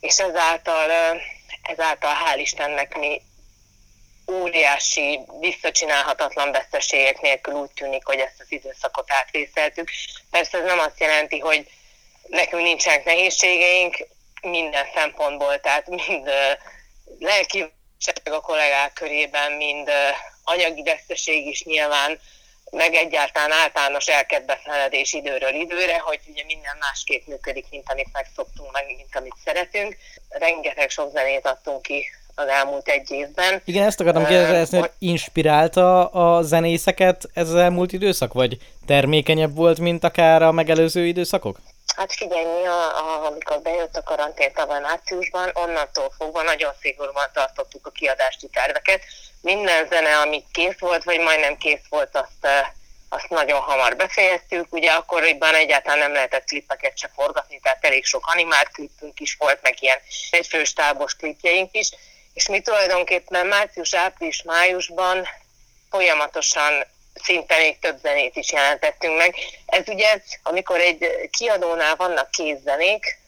és 0.00 0.18
ezáltal, 0.18 0.90
ezáltal 1.62 2.14
hál' 2.24 2.38
Istennek 2.38 2.98
mi 2.98 3.22
óriási, 4.30 5.20
visszacsinálhatatlan 5.40 6.52
veszteségek 6.52 7.20
nélkül 7.20 7.54
úgy 7.54 7.70
tűnik, 7.70 8.06
hogy 8.06 8.18
ezt 8.18 8.40
az 8.40 8.46
időszakot 8.48 9.12
átvészeltük. 9.12 9.90
Persze 10.30 10.58
ez 10.58 10.64
nem 10.64 10.78
azt 10.78 11.00
jelenti, 11.00 11.38
hogy 11.38 11.70
nekünk 12.26 12.62
nincsenek 12.62 13.04
nehézségeink 13.04 14.06
minden 14.42 14.86
szempontból, 14.94 15.60
tehát 15.60 15.86
mind 15.86 16.30
lelki 17.18 17.72
a 18.24 18.40
kollégák 18.40 18.92
körében, 18.92 19.52
mind 19.52 19.90
anyagi 20.44 20.82
veszteség 20.82 21.46
is 21.46 21.62
nyilván, 21.62 22.20
meg 22.70 22.94
egyáltalán 22.94 23.52
általános 23.52 24.06
elkedvetlenedés 24.06 25.12
időről 25.12 25.54
időre, 25.54 25.98
hogy 25.98 26.20
ugye 26.26 26.42
minden 26.46 26.76
másképp 26.80 27.26
működik, 27.26 27.66
mint 27.70 27.90
amit 27.90 28.08
megszoktunk, 28.12 28.72
meg 28.72 28.84
mint 28.86 29.16
amit 29.16 29.34
szeretünk. 29.44 29.96
Rengeteg 30.28 30.90
sok 30.90 31.10
zenét 31.10 31.46
adtunk 31.46 31.82
ki 31.82 32.04
az 32.34 32.46
elmúlt 32.46 32.88
egy 32.88 33.10
évben. 33.10 33.62
Igen, 33.64 33.86
ezt 33.86 34.00
akartam 34.00 34.26
kérdezni, 34.26 34.78
hogy 34.78 34.90
inspirálta 34.98 36.06
a 36.06 36.42
zenészeket 36.42 37.28
ez 37.34 37.48
az 37.48 37.54
elmúlt 37.54 37.92
időszak, 37.92 38.32
vagy 38.32 38.58
termékenyebb 38.86 39.54
volt, 39.54 39.78
mint 39.78 40.04
akár 40.04 40.42
a 40.42 40.52
megelőző 40.52 41.06
időszakok? 41.06 41.60
Hát 41.96 42.12
figyelj, 42.12 42.44
mi 42.44 42.66
a, 42.66 42.98
a, 42.98 43.26
amikor 43.26 43.60
bejött 43.60 43.96
a 43.96 44.02
karantén 44.02 44.52
tavaly 44.52 44.80
márciusban, 44.80 45.50
onnantól 45.52 46.12
fogva 46.16 46.42
nagyon 46.42 46.72
szigorúan 46.80 47.30
tartottuk 47.32 47.86
a 47.86 47.90
kiadási 47.90 48.48
terveket. 48.48 49.02
Minden 49.40 49.86
zene, 49.88 50.16
ami 50.16 50.44
kész 50.52 50.78
volt, 50.78 51.04
vagy 51.04 51.20
majdnem 51.20 51.56
kész 51.56 51.82
volt, 51.88 52.16
azt, 52.16 52.70
azt 53.08 53.28
nagyon 53.28 53.60
hamar 53.60 53.96
befejeztük. 53.96 54.72
Ugye 54.72 54.90
akkoriban 54.90 55.54
egyáltalán 55.54 55.98
nem 55.98 56.12
lehetett 56.12 56.44
klippeket 56.44 56.98
se 56.98 57.10
forgatni, 57.14 57.60
tehát 57.62 57.84
elég 57.84 58.04
sok 58.04 58.26
animált 58.26 58.68
klippünk 58.68 59.20
is 59.20 59.36
volt, 59.38 59.62
meg 59.62 59.82
ilyen 59.82 59.98
egyfős 60.30 60.72
tábos 60.72 61.14
klipjeink 61.14 61.74
is. 61.76 61.90
És 62.32 62.48
mi 62.48 62.60
tulajdonképpen 62.60 63.46
március, 63.46 63.94
április, 63.94 64.42
májusban 64.42 65.26
folyamatosan 65.90 66.84
szinte 67.14 67.56
még 67.58 67.78
több 67.78 67.98
zenét 68.02 68.36
is 68.36 68.52
jelentettünk 68.52 69.16
meg. 69.16 69.34
Ez 69.66 69.88
ugye, 69.88 70.20
amikor 70.42 70.80
egy 70.80 71.28
kiadónál 71.30 71.96
vannak 71.96 72.30
kézzenék, 72.30 73.18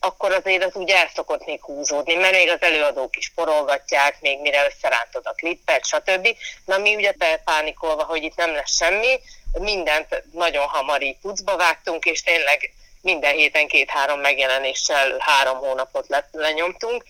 akkor 0.00 0.32
azért 0.32 0.64
az 0.64 0.74
úgy 0.74 0.90
el 0.90 1.10
szokott 1.14 1.46
még 1.46 1.62
húzódni, 1.62 2.14
mert 2.14 2.34
még 2.34 2.50
az 2.50 2.62
előadók 2.62 3.16
is 3.16 3.32
porolgatják, 3.34 4.20
még 4.20 4.40
mire 4.40 4.66
összerántod 4.66 5.26
a 5.26 5.32
klippet, 5.32 5.84
stb. 5.84 6.28
Na 6.64 6.78
mi 6.78 6.94
ugye 6.94 7.12
bepánikolva, 7.12 8.04
hogy 8.04 8.22
itt 8.22 8.36
nem 8.36 8.52
lesz 8.52 8.76
semmi, 8.76 9.20
mindent 9.52 10.22
nagyon 10.32 10.66
hamar 10.66 11.02
így 11.02 11.16
pucba 11.18 11.56
vágtunk, 11.56 12.04
és 12.04 12.22
tényleg 12.22 12.72
minden 13.02 13.34
héten 13.34 13.66
két-három 13.66 14.20
megjelenéssel 14.20 15.16
három 15.18 15.58
hónapot 15.58 16.08
le, 16.08 16.28
lenyomtunk. 16.32 17.04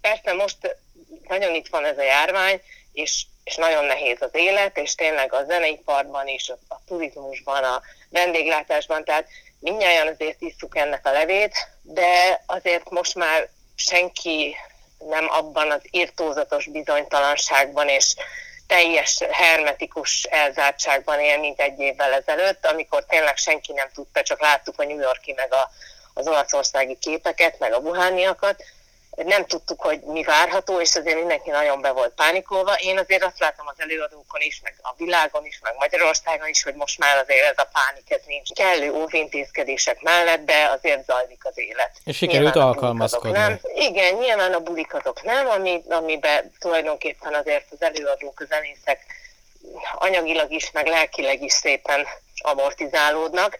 Persze 0.00 0.32
most 0.32 0.76
nagyon 1.28 1.54
itt 1.54 1.68
van 1.68 1.84
ez 1.84 1.98
a 1.98 2.02
járvány, 2.02 2.60
és 2.92 3.24
és 3.44 3.54
nagyon 3.54 3.84
nehéz 3.84 4.16
az 4.20 4.30
élet, 4.32 4.78
és 4.78 4.94
tényleg 4.94 5.32
a 5.32 5.44
zeneiparban 5.44 6.28
is, 6.28 6.48
a 6.68 6.80
turizmusban, 6.86 7.64
a 7.64 7.82
vendéglátásban, 8.08 9.04
tehát 9.04 9.26
mindjárt 9.58 10.10
azért 10.10 10.40
isszuk 10.40 10.76
ennek 10.76 11.06
a 11.06 11.12
levét, 11.12 11.68
de 11.82 12.42
azért 12.46 12.90
most 12.90 13.14
már 13.14 13.48
senki 13.76 14.56
nem 14.98 15.30
abban 15.30 15.70
az 15.70 15.80
írtózatos 15.90 16.66
bizonytalanságban 16.66 17.88
és 17.88 18.14
teljes 18.66 19.20
hermetikus 19.30 20.22
elzártságban 20.22 21.20
él, 21.20 21.38
mint 21.38 21.60
egy 21.60 21.78
évvel 21.78 22.12
ezelőtt, 22.12 22.66
amikor 22.66 23.04
tényleg 23.04 23.36
senki 23.36 23.72
nem 23.72 23.88
tudta, 23.94 24.22
csak 24.22 24.40
láttuk 24.40 24.80
a 24.80 24.84
New 24.84 24.98
Yorki 24.98 25.32
meg 25.32 25.52
a, 25.52 25.70
az 26.14 26.28
olaszországi 26.28 26.98
képeket, 27.00 27.58
meg 27.58 27.72
a 27.72 27.80
buhániakat, 27.80 28.62
nem 29.16 29.46
tudtuk, 29.46 29.80
hogy 29.80 30.00
mi 30.00 30.22
várható, 30.22 30.80
és 30.80 30.94
azért 30.94 31.18
mindenki 31.18 31.50
nagyon 31.50 31.80
be 31.80 31.90
volt 31.90 32.14
pánikolva. 32.14 32.74
Én 32.74 32.98
azért 32.98 33.24
azt 33.24 33.38
látom 33.38 33.66
az 33.66 33.74
előadókon 33.76 34.40
is, 34.40 34.60
meg 34.62 34.74
a 34.82 34.94
világon 34.96 35.44
is, 35.44 35.58
meg 35.62 35.74
Magyarországon 35.78 36.48
is, 36.48 36.62
hogy 36.62 36.74
most 36.74 36.98
már 36.98 37.16
azért 37.16 37.44
ez 37.44 37.58
a 37.58 37.68
pánik, 37.72 38.10
ez 38.10 38.20
nincs. 38.26 38.52
Kellő 38.52 38.92
óvintézkedések 38.92 40.02
mellett, 40.02 40.44
de 40.44 40.70
azért 40.76 41.04
zajlik 41.04 41.44
az 41.44 41.58
élet. 41.58 41.90
És 42.04 42.16
sikerült 42.16 42.56
alkalmazkodni. 42.56 43.38
Nem. 43.38 43.60
Igen, 43.74 44.14
nyilván 44.14 44.52
a 44.52 44.60
bulik 44.60 44.94
azok 44.94 45.22
nem, 45.22 45.48
ami, 45.48 45.82
amiben 45.88 46.52
tulajdonképpen 46.58 47.34
azért 47.34 47.66
az 47.70 47.82
előadók, 47.82 48.40
a 48.40 48.44
zenészek 48.44 49.06
anyagilag 49.94 50.52
is, 50.52 50.70
meg 50.70 50.86
lelkileg 50.86 51.42
is 51.42 51.52
szépen 51.52 52.06
amortizálódnak. 52.38 53.58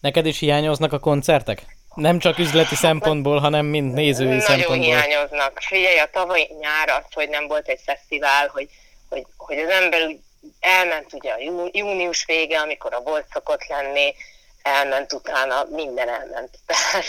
Neked 0.00 0.26
is 0.26 0.38
hiányoznak 0.38 0.92
a 0.92 0.98
koncertek? 0.98 1.78
Nem 1.94 2.18
csak 2.18 2.38
üzleti 2.38 2.74
szempontból, 2.74 3.38
hanem 3.38 3.66
mind 3.66 3.92
nézői 3.92 4.26
Nagyon 4.26 4.40
szempontból. 4.40 4.76
Nagyon 4.76 5.00
hiányoznak. 5.02 5.58
Figyelj, 5.60 5.98
a 5.98 6.10
tavaly 6.12 6.48
nyár 6.60 6.88
az, 6.88 7.04
hogy 7.12 7.28
nem 7.28 7.46
volt 7.46 7.68
egy 7.68 7.80
fesztivál, 7.84 8.48
hogy, 8.48 8.68
hogy, 9.08 9.26
hogy 9.36 9.58
az 9.58 9.68
ember 9.68 10.06
úgy 10.06 10.18
elment 10.60 11.12
ugye 11.12 11.32
a 11.32 11.68
június 11.72 12.24
vége, 12.24 12.58
amikor 12.58 12.94
a 12.94 13.00
volt 13.00 13.26
szokott 13.32 13.66
lenni, 13.66 14.14
elment 14.62 15.12
utána, 15.12 15.66
minden 15.70 16.08
elment. 16.08 16.58
Tehát 16.66 17.04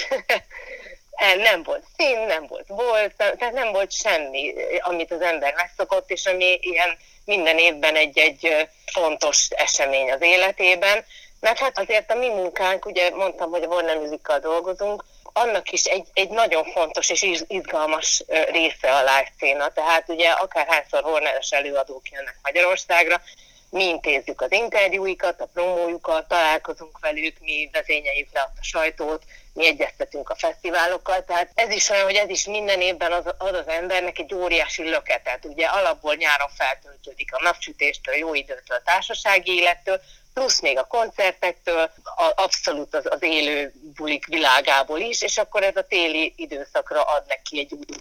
nem 1.52 1.64
volt 1.64 1.84
szín, 1.98 2.20
nem 2.20 2.46
volt 2.48 2.68
volt, 2.68 3.16
tehát 3.16 3.54
nem 3.54 3.72
volt 3.72 3.92
semmi, 3.92 4.54
amit 4.80 5.12
az 5.12 5.22
ember 5.22 5.54
megszokott, 5.54 6.10
és 6.10 6.26
ami 6.26 6.60
ilyen 6.62 6.98
minden 7.26 7.58
évben 7.58 7.96
egy-egy 7.96 8.68
fontos 8.86 9.48
esemény 9.50 10.12
az 10.12 10.22
életében. 10.22 11.06
Mert 11.42 11.60
hát 11.60 11.80
azért 11.80 12.12
a 12.12 12.16
mi 12.16 12.30
munkánk, 12.30 12.86
ugye 12.86 13.10
mondtam, 13.10 13.50
hogy 13.50 13.64
a 13.64 13.68
Warner 13.68 13.98
music 13.98 14.40
dolgozunk, 14.42 15.04
annak 15.34 15.72
is 15.72 15.84
egy, 15.84 16.08
egy 16.14 16.30
nagyon 16.30 16.64
fontos 16.64 17.10
és 17.10 17.44
izgalmas 17.48 18.24
része 18.52 18.96
a 18.96 19.00
live 19.00 19.32
széna. 19.40 19.70
Tehát 19.70 20.10
ugye 20.10 20.30
akárhányszor 20.30 21.04
Warner-es 21.04 21.52
előadók 21.52 22.10
jönnek 22.10 22.38
Magyarországra, 22.42 23.22
mi 23.70 23.84
intézzük 23.84 24.42
az 24.42 24.52
interjúikat, 24.52 25.42
a 25.42 25.50
promójukat, 25.54 26.28
találkozunk 26.28 27.00
velük, 27.00 27.40
mi 27.40 27.70
vezényeljük 27.72 28.28
le 28.34 28.40
a 28.40 28.52
sajtót, 28.62 29.24
mi 29.54 29.66
egyeztetünk 29.66 30.30
a 30.30 30.36
fesztiválokkal, 30.36 31.26
tehát 31.26 31.52
ez 31.56 31.72
is 31.72 31.90
olyan, 31.90 32.04
hogy 32.04 32.16
ez 32.16 32.30
is 32.30 32.46
minden 32.46 32.82
évben 32.82 33.12
az, 33.12 33.26
az 33.38 33.54
az 33.54 33.68
embernek 33.68 34.20
egy 34.20 34.34
óriási 34.34 34.90
löketet. 34.90 35.46
Ugye 35.46 35.66
alapból 35.66 36.16
nyáron 36.16 36.50
feltöltődik 36.58 37.34
a 37.34 37.44
napsütéstől, 37.44 38.16
jó 38.16 38.34
időtől, 38.34 38.82
társasági 38.86 39.52
élettől, 39.52 40.02
plusz 40.34 40.62
még 40.62 40.78
a 40.78 40.84
koncertektől, 40.84 41.92
a, 42.04 42.32
abszolút 42.36 42.96
az, 42.96 43.06
az 43.10 43.24
élő 43.24 43.74
bulik 43.96 44.26
világából 44.26 45.00
is, 45.00 45.22
és 45.22 45.38
akkor 45.38 45.64
ez 45.64 45.76
a 45.76 45.88
téli 45.88 46.34
időszakra 46.36 47.02
ad 47.02 47.24
neki 47.28 47.60
egy 47.60 47.74
új 47.74 47.98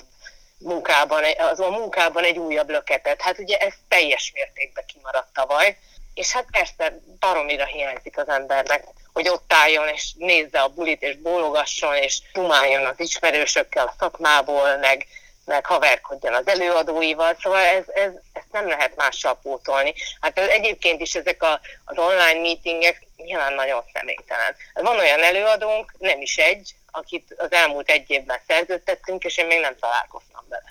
munkában, 0.59 1.25
az 1.39 1.61
a 1.61 1.71
munkában 1.71 2.25
egy 2.25 2.39
újabb 2.39 2.71
löketet. 2.71 3.21
Hát 3.21 3.39
ugye 3.39 3.57
ez 3.57 3.73
teljes 3.89 4.33
mértékben 4.35 4.85
kimaradt 4.87 5.33
tavaly, 5.33 5.79
és 6.15 6.33
hát 6.33 6.47
persze 6.51 7.01
baromira 7.19 7.65
hiányzik 7.65 8.19
az 8.19 8.29
embernek, 8.29 8.85
hogy 9.13 9.29
ott 9.29 9.53
álljon 9.53 9.89
és 9.89 10.13
nézze 10.19 10.61
a 10.61 10.69
bulit, 10.69 11.03
és 11.03 11.17
bólogasson, 11.17 11.95
és 11.97 12.19
tumáljon 12.33 12.87
az 12.87 13.01
ismerősökkel 13.01 13.87
a 13.87 13.95
szakmából, 13.99 14.77
meg, 14.77 15.07
meg 15.51 15.67
haverkodjon 15.67 16.35
az 16.35 16.47
előadóival, 16.47 17.37
szóval 17.43 17.61
ez, 17.61 17.85
ez, 17.87 18.11
ezt 18.33 18.53
nem 18.53 18.69
lehet 18.69 18.97
mással 18.97 19.39
pótolni. 19.43 19.95
Hát 20.21 20.39
egyébként 20.39 21.01
is 21.01 21.15
ezek 21.15 21.43
a, 21.43 21.61
az 21.85 21.99
online 21.99 22.41
meetingek 22.41 23.07
nyilván 23.17 23.55
nagyon 23.55 23.83
személytelen. 23.93 24.55
Van 24.75 24.99
olyan 24.99 25.23
előadónk, 25.23 25.95
nem 25.99 26.21
is 26.21 26.37
egy, 26.37 26.75
akit 26.91 27.35
az 27.37 27.53
elmúlt 27.53 27.91
egy 27.91 28.11
évben 28.11 28.39
szerződtettünk, 28.47 29.25
és 29.25 29.37
én 29.39 29.47
még 29.47 29.61
nem 29.61 29.77
találkoztam 29.81 30.45
vele. 30.49 30.65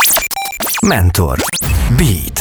Mentor. 0.82 1.38
Beat. 1.98 2.39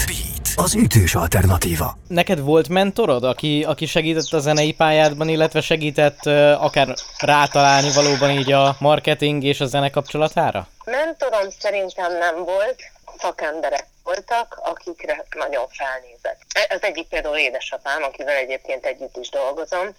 Az 0.60 0.74
ütős 0.74 1.14
alternatíva. 1.14 1.96
Neked 2.08 2.40
volt 2.40 2.68
mentorod, 2.68 3.24
aki, 3.24 3.64
aki 3.64 3.86
segített 3.86 4.32
a 4.32 4.38
zenei 4.38 4.72
pályádban, 4.74 5.28
illetve 5.28 5.60
segített 5.60 6.26
uh, 6.26 6.64
akár 6.64 6.94
rátalálni 7.18 7.90
valóban 7.94 8.30
így 8.30 8.52
a 8.52 8.76
marketing 8.78 9.44
és 9.44 9.60
a 9.60 9.66
zene 9.66 9.90
kapcsolatára? 9.90 10.68
Mentorom 10.84 11.50
szerintem 11.58 12.18
nem 12.18 12.44
volt, 12.44 12.76
szakemberek 13.18 13.86
voltak, 14.02 14.60
akikre 14.62 15.24
nagyon 15.36 15.66
felnézett. 15.68 16.40
E, 16.52 16.74
az 16.74 16.82
egyik 16.82 17.08
például 17.08 17.36
édesapám, 17.36 18.02
akivel 18.02 18.36
egyébként 18.36 18.86
együtt 18.86 19.16
is 19.16 19.28
dolgozom, 19.28 19.94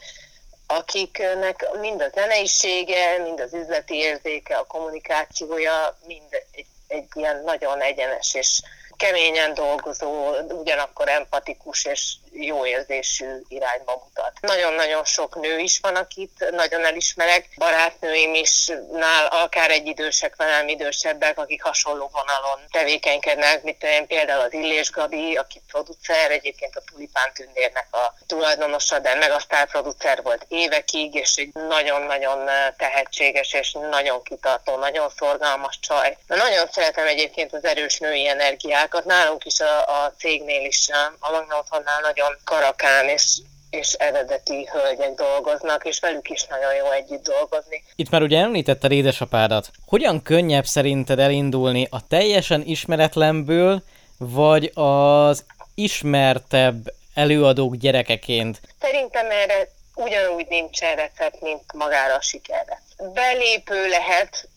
akiknek 0.68 1.68
mind 1.80 2.02
a 2.02 2.10
zeneisége, 2.14 3.18
mind 3.24 3.40
az 3.40 3.54
üzleti 3.54 3.96
érzéke, 3.96 4.56
a 4.56 4.66
kommunikációja, 4.66 5.98
mind 6.08 6.44
egy, 6.52 6.66
egy 6.88 7.08
ilyen 7.14 7.42
nagyon 7.46 7.82
egyenes 7.82 8.34
és 8.34 8.62
keményen 9.00 9.54
dolgozó, 9.54 10.36
ugyanakkor 10.50 11.10
empatikus 11.10 11.86
és 11.86 12.16
jó 12.32 12.66
érzésű 12.66 13.26
irányba 13.48 14.02
mutat. 14.04 14.34
Nagyon-nagyon 14.42 15.06
sok 15.06 15.42
nő 15.42 15.60
is 15.60 15.80
van, 15.80 15.96
akit 15.96 16.46
nagyon 16.52 16.86
elismerek, 16.86 17.48
barátnőim 17.58 18.34
is, 18.34 18.72
nál 18.92 19.26
akár 19.26 19.72
egy 19.72 19.88
idősek, 19.88 20.36
velem 20.36 20.68
idősebbek, 20.68 21.38
akik 21.38 21.64
hasonló 21.64 22.10
vonalon 22.12 22.60
tevékenykednek, 22.72 23.64
mint 23.64 23.84
én 23.84 24.08
például 24.08 24.42
az 24.42 24.54
Illés 24.54 24.92
Gabi, 24.92 25.36
aki 25.36 25.62
producer, 25.68 26.32
egyébként 26.32 26.76
a 26.76 26.82
Tulipán 26.92 27.34
Tündérnek 27.34 27.88
a 27.92 28.14
tulajdonosa, 28.28 29.00
de 29.00 29.16
meg 29.16 29.32
a 29.32 29.66
producer 29.72 30.22
volt 30.22 30.46
évekig, 30.48 31.16
és 31.16 31.36
egy 31.36 31.54
nagyon-nagyon 31.54 32.50
tehetséges 32.78 33.54
és 33.54 33.72
nagyon 33.72 34.24
kitartó, 34.24 34.76
nagyon 34.76 35.10
szorgalmas 35.18 35.80
csaj. 35.80 36.18
Nagyon 36.28 36.68
szeretem 36.72 37.08
egyébként 37.08 37.54
az 37.54 37.66
erős 37.66 37.98
női 37.98 38.28
energiákat, 38.28 39.06
nálunk 39.06 39.46
is 39.46 39.60
a, 39.60 40.04
a 40.04 40.14
cégnél 40.18 40.66
is, 40.66 40.90
a 41.20 41.32
Magna 41.70 42.00
nagyon 42.02 42.19
nagyon 42.20 42.38
karakán 42.44 43.08
és 43.08 43.38
és 43.70 43.94
eredeti 43.94 44.70
hölgyek 44.72 45.14
dolgoznak, 45.14 45.86
és 45.86 46.00
velük 46.00 46.30
is 46.30 46.46
nagyon 46.50 46.76
jó 46.76 46.92
együtt 46.92 47.24
dolgozni. 47.24 47.84
Itt 47.96 48.10
már 48.10 48.22
ugye 48.22 48.40
említetted 48.40 48.92
édesapádat. 48.92 49.72
Hogyan 49.86 50.22
könnyebb 50.22 50.66
szerinted 50.66 51.20
elindulni 51.20 51.88
a 51.92 52.08
teljesen 52.08 52.62
ismeretlenből, 52.66 53.84
vagy 54.18 54.72
az 54.74 55.46
ismertebb 55.76 56.94
előadók 57.14 57.76
gyerekeként? 57.76 58.62
Szerintem 58.80 59.26
erre 59.30 59.68
ugyanúgy 59.96 60.46
nincsen 60.50 60.96
recept, 60.96 61.42
mint 61.42 61.74
magára 61.74 62.16
a 62.16 62.22
sikerre. 62.22 62.82
Belépő 63.14 63.88
lehet 63.88 64.48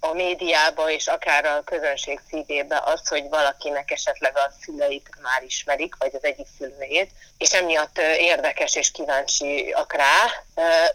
a 0.00 0.12
médiába 0.12 0.90
és 0.90 1.06
akár 1.06 1.44
a 1.44 1.62
közönség 1.64 2.20
szívébe 2.28 2.82
az, 2.84 3.08
hogy 3.08 3.28
valakinek 3.28 3.90
esetleg 3.90 4.36
a 4.36 4.52
szüleit 4.62 5.08
már 5.22 5.42
ismerik, 5.42 5.94
vagy 5.98 6.14
az 6.14 6.24
egyik 6.24 6.46
szülőjét, 6.58 7.10
és 7.38 7.52
emiatt 7.52 7.98
érdekes 8.18 8.74
és 8.74 8.90
kíváncsiak 8.90 9.92
rá. 9.92 10.24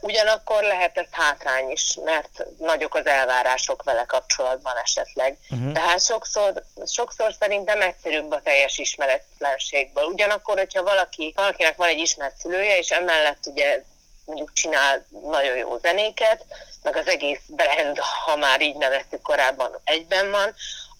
Ugyanakkor 0.02 0.64
lehet 0.64 0.98
ez 0.98 1.06
hátrány 1.12 1.70
is, 1.70 1.98
mert 2.04 2.46
nagyok 2.58 2.96
az 2.96 3.06
elvárások 3.06 3.84
vele 3.84 4.04
kapcsolatban 4.06 4.78
esetleg. 4.84 5.38
Uh-huh. 5.50 5.72
Tehát 5.72 6.04
sokszor, 6.04 6.64
sokszor 6.86 7.36
szerintem 7.40 7.82
egyszerűbb 7.82 8.32
a 8.32 8.42
teljes 8.42 8.78
ismeretlenségből. 8.78 10.04
Ugyanakkor, 10.04 10.58
hogyha 10.58 10.84
valaki, 10.84 11.34
valakinek 11.36 11.76
van 11.76 11.88
egy 11.88 12.00
ismert 12.00 12.38
szülője, 12.38 12.78
és 12.78 12.90
emellett 12.90 13.46
ugye 13.46 13.84
mondjuk 14.32 14.54
csinál 14.54 15.06
nagyon 15.32 15.58
jó 15.58 15.78
zenéket, 15.78 16.46
meg 16.84 16.96
az 16.96 17.08
egész 17.08 17.42
brand, 17.48 17.98
ha 18.26 18.36
már 18.36 18.62
így 18.62 18.78
neveztük 18.78 19.22
korábban, 19.22 19.82
egyben 19.84 20.32
van, 20.32 20.54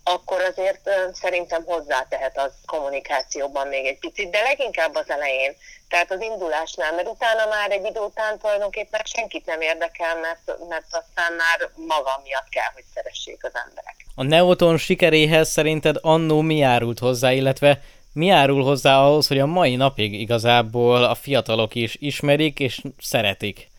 akkor 0.04 0.42
azért 0.42 0.90
szerintem 1.14 1.64
hozzátehet 1.66 2.38
az 2.38 2.52
kommunikációban 2.66 3.68
még 3.68 3.86
egy 3.86 4.00
picit, 4.00 4.30
de 4.30 4.42
leginkább 4.42 4.96
az 4.96 5.10
elején, 5.10 5.56
tehát 5.90 6.12
az 6.12 6.22
indulásnál, 6.22 6.94
mert 6.94 7.08
utána 7.08 7.46
már 7.50 7.72
egy 7.72 7.86
idő 7.86 8.00
után 8.00 8.40
tulajdonképpen 8.40 9.02
senkit 9.04 9.46
nem 9.46 9.62
érdekel, 9.62 10.16
mert, 10.20 10.60
mert 10.70 10.86
aztán 10.86 11.34
már 11.34 11.70
maga 11.76 12.22
miatt 12.24 12.50
kell, 12.50 12.72
hogy 12.74 12.84
szeressék 12.94 13.44
az 13.44 13.52
emberek. 13.68 13.96
A 14.16 14.24
Neoton 14.24 14.78
sikeréhez 14.78 15.50
szerinted 15.50 15.96
annó 16.02 16.42
mi 16.42 16.58
járult 16.58 17.00
hozzá, 17.00 17.32
illetve 17.32 17.80
mi 18.14 18.26
járul 18.26 18.64
hozzá 18.64 18.98
ahhoz, 18.98 19.28
hogy 19.28 19.40
a 19.40 19.46
mai 19.46 19.76
napig 19.76 20.14
igazából 20.14 21.04
a 21.04 21.16
fiatalok 21.16 21.76
is 21.76 21.96
ismerik 22.00 22.60
és 22.60 22.82
szeretik? 23.00 23.70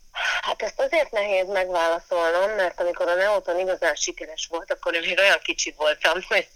Hát 0.40 0.62
ezt 0.62 0.80
azért 0.80 1.10
nehéz 1.10 1.46
megválaszolnom, 1.48 2.50
mert 2.50 2.80
amikor 2.80 3.08
a 3.08 3.14
Neoton 3.14 3.58
igazán 3.58 3.94
sikeres 3.94 4.46
volt, 4.50 4.72
akkor 4.72 4.94
én 4.94 5.00
még 5.00 5.18
olyan 5.18 5.40
kicsi 5.42 5.74
voltam, 5.76 6.18
hogy 6.28 6.46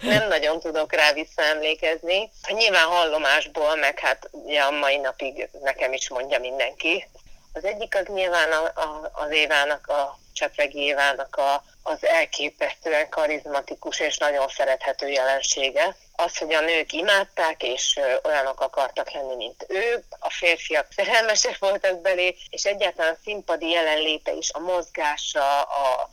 nem 0.00 0.28
nagyon 0.28 0.60
tudok 0.60 0.92
rá 0.92 1.12
visszaemlékezni. 1.12 2.30
Nyilván 2.48 2.86
hallomásból, 2.86 3.76
meg 3.76 3.98
hát 3.98 4.28
ugye 4.30 4.60
a 4.60 4.70
mai 4.70 4.96
napig 4.96 5.48
nekem 5.62 5.92
is 5.92 6.08
mondja 6.08 6.38
mindenki. 6.38 7.08
Az 7.52 7.64
egyik 7.64 7.96
az 7.96 8.06
nyilván 8.06 8.52
a, 8.52 8.80
a, 8.80 9.10
az 9.12 9.30
Évának, 9.30 9.86
a 9.86 10.18
Csepregi 10.32 10.78
Évának 10.78 11.36
a, 11.36 11.64
az 11.82 12.06
elképesztően 12.06 13.08
karizmatikus 13.08 14.00
és 14.00 14.18
nagyon 14.18 14.48
szerethető 14.48 15.08
jelensége, 15.08 15.96
az, 16.24 16.38
hogy 16.38 16.54
a 16.54 16.60
nők 16.60 16.92
imádták, 16.92 17.62
és 17.62 17.98
olyanok 18.22 18.60
akartak 18.60 19.10
lenni, 19.10 19.36
mint 19.36 19.66
ők, 19.68 20.04
a 20.18 20.30
férfiak 20.30 20.86
szerelmesek 20.96 21.58
voltak 21.58 22.00
belé, 22.00 22.36
és 22.50 22.64
egyáltalán 22.64 23.12
a 23.12 23.20
színpadi 23.24 23.68
jelenléte 23.68 24.32
is, 24.32 24.50
a 24.52 24.58
mozgása, 24.58 25.62
a 25.62 26.10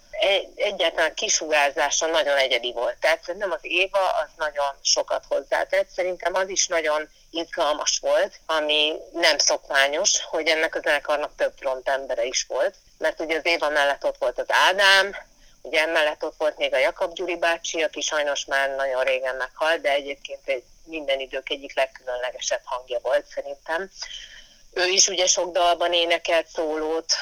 egyáltalán 0.56 1.13
kisugárzása 1.13 2.06
nagyon 2.06 2.38
egyedi 2.38 2.72
volt. 2.74 2.98
Tehát 3.00 3.34
nem 3.38 3.52
az 3.52 3.60
Éva, 3.62 4.10
az 4.10 4.30
nagyon 4.38 4.76
sokat 4.82 5.24
hozzátett. 5.28 5.89
Szerintem 5.89 6.36
az 6.36 6.50
is 6.50 6.67
nagyon 6.67 7.10
izgalmas 7.32 8.00
volt, 8.00 8.39
ami 8.46 8.93
nem 9.13 9.38
szokványos, 9.38 10.24
hogy 10.24 10.48
ennek 10.48 10.76
a 10.76 10.80
zenekarnak 10.80 11.36
több 11.36 11.54
front 11.60 11.89
embere 11.89 12.26
is 12.26 12.46
volt. 12.48 12.76
Mert 12.98 13.20
ugye 13.20 13.38
az 13.38 13.46
Éva 13.46 13.70
mellett 13.70 14.06
ott 14.06 14.17
volt 14.20 14.39
az 14.39 14.48
Ádám, 14.48 15.15
Ugye 15.67 15.82
emellett 15.82 16.23
ott 16.23 16.36
volt 16.38 16.58
még 16.58 16.73
a 16.73 16.77
Jakab 16.77 17.13
Gyuri 17.13 17.38
bácsi, 17.38 17.82
aki 17.82 18.01
sajnos 18.01 18.45
már 18.45 18.75
nagyon 18.75 19.03
régen 19.03 19.36
meghalt, 19.36 19.82
de 19.82 19.89
egyébként 19.89 20.41
egy 20.45 20.63
minden 20.84 21.19
idők 21.19 21.49
egyik 21.49 21.75
legkülönlegesebb 21.75 22.62
hangja 22.63 22.99
volt 23.01 23.25
szerintem. 23.25 23.89
Ő 24.73 24.88
is 24.88 25.08
ugye 25.08 25.25
sok 25.25 25.51
dalban 25.51 25.93
énekelt 25.93 26.47
szólót, 26.47 27.13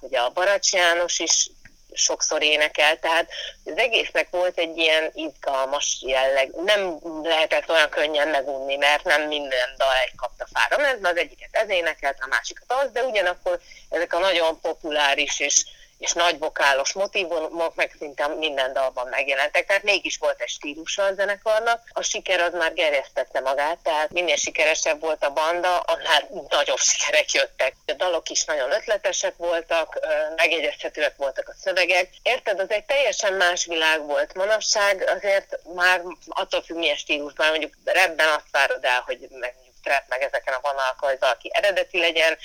ugye 0.00 0.18
a 0.18 0.30
Baracs 0.30 0.72
János 0.72 1.18
is 1.18 1.50
sokszor 1.92 2.42
énekelt, 2.42 3.00
tehát 3.00 3.30
az 3.64 3.76
egésznek 3.76 4.30
volt 4.30 4.58
egy 4.58 4.76
ilyen 4.76 5.10
izgalmas 5.14 6.02
jelleg. 6.06 6.50
Nem 6.64 6.98
lehetett 7.22 7.68
olyan 7.68 7.88
könnyen 7.88 8.28
megunni, 8.28 8.76
mert 8.76 9.04
nem 9.04 9.22
minden 9.22 9.74
dal 9.76 9.96
egy 10.04 10.14
kapta 10.16 10.46
fára 10.52 10.82
ment, 10.82 11.06
az 11.06 11.16
egyiket 11.16 11.48
ez 11.52 11.68
énekelt, 11.68 12.18
a 12.20 12.26
másikat 12.26 12.72
az, 12.72 12.90
de 12.90 13.02
ugyanakkor 13.02 13.60
ezek 13.90 14.12
a 14.12 14.18
nagyon 14.18 14.60
populáris 14.60 15.40
és 15.40 15.64
és 15.98 16.12
nagy 16.12 16.38
vokálos 16.38 16.92
motivumok 16.92 17.74
meg 17.74 17.94
szinte 17.98 18.26
minden 18.26 18.72
dalban 18.72 19.08
megjelentek, 19.08 19.66
tehát 19.66 19.82
mégis 19.82 20.16
volt 20.16 20.40
egy 20.40 20.48
stílusa 20.48 21.02
a 21.02 21.14
zenekarnak. 21.14 21.82
A 21.92 22.02
siker 22.02 22.40
az 22.40 22.52
már 22.52 22.74
gerjesztette 22.74 23.40
magát, 23.40 23.78
tehát 23.82 24.10
minél 24.10 24.36
sikeresebb 24.36 25.00
volt 25.00 25.24
a 25.24 25.32
banda, 25.32 25.78
annál 25.78 26.28
nagyobb 26.48 26.78
sikerek 26.90 27.32
jöttek. 27.32 27.74
A 27.86 27.92
dalok 27.92 28.28
is 28.28 28.44
nagyon 28.44 28.72
ötletesek 28.72 29.36
voltak, 29.36 29.98
megjegyezhetőek 30.36 31.16
voltak 31.16 31.48
a 31.48 31.54
szövegek. 31.62 32.08
Érted, 32.22 32.60
az 32.60 32.70
egy 32.70 32.84
teljesen 32.84 33.32
más 33.32 33.66
világ 33.66 34.06
volt. 34.06 34.34
Manapság 34.34 35.10
azért 35.16 35.58
már 35.74 36.02
attól 36.28 36.62
függ, 36.62 36.76
milyen 36.76 36.96
stílusban, 36.96 37.48
mondjuk 37.48 37.72
ebben 37.84 38.28
azt 38.28 38.50
várod 38.50 38.84
el, 38.84 39.02
hogy 39.06 39.28
meg 39.30 39.54
trap, 39.84 40.02
meg 40.08 40.22
ezeken 40.22 40.54
a 40.54 40.60
vonalakon, 40.62 41.08
hogy 41.08 41.18
valaki 41.20 41.50
eredeti 41.52 41.98
legyen, 41.98 42.38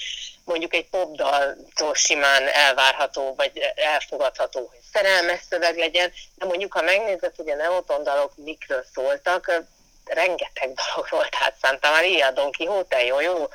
mondjuk 0.43 0.73
egy 0.73 0.89
popdaltól 0.89 1.93
simán 1.93 2.47
elvárható, 2.47 3.35
vagy 3.35 3.51
elfogadható, 3.75 4.67
hogy 4.71 4.79
szerelmes 4.93 5.39
szöveg 5.49 5.77
legyen, 5.77 6.11
de 6.35 6.45
mondjuk 6.45 6.73
ha 6.73 6.81
megnézed, 6.81 7.35
hogy 7.35 7.49
a 7.49 7.55
neoton 7.55 8.03
dalok 8.03 8.31
mikről 8.35 8.85
szóltak, 8.93 9.63
rengeteg 10.05 10.73
dologról, 10.73 11.29
tehát 11.29 11.55
Santa 11.61 11.89
Maria, 11.89 12.31
Don 12.31 12.51
Quixote, 12.51 13.03
jó, 13.03 13.19
jó, 13.19 13.47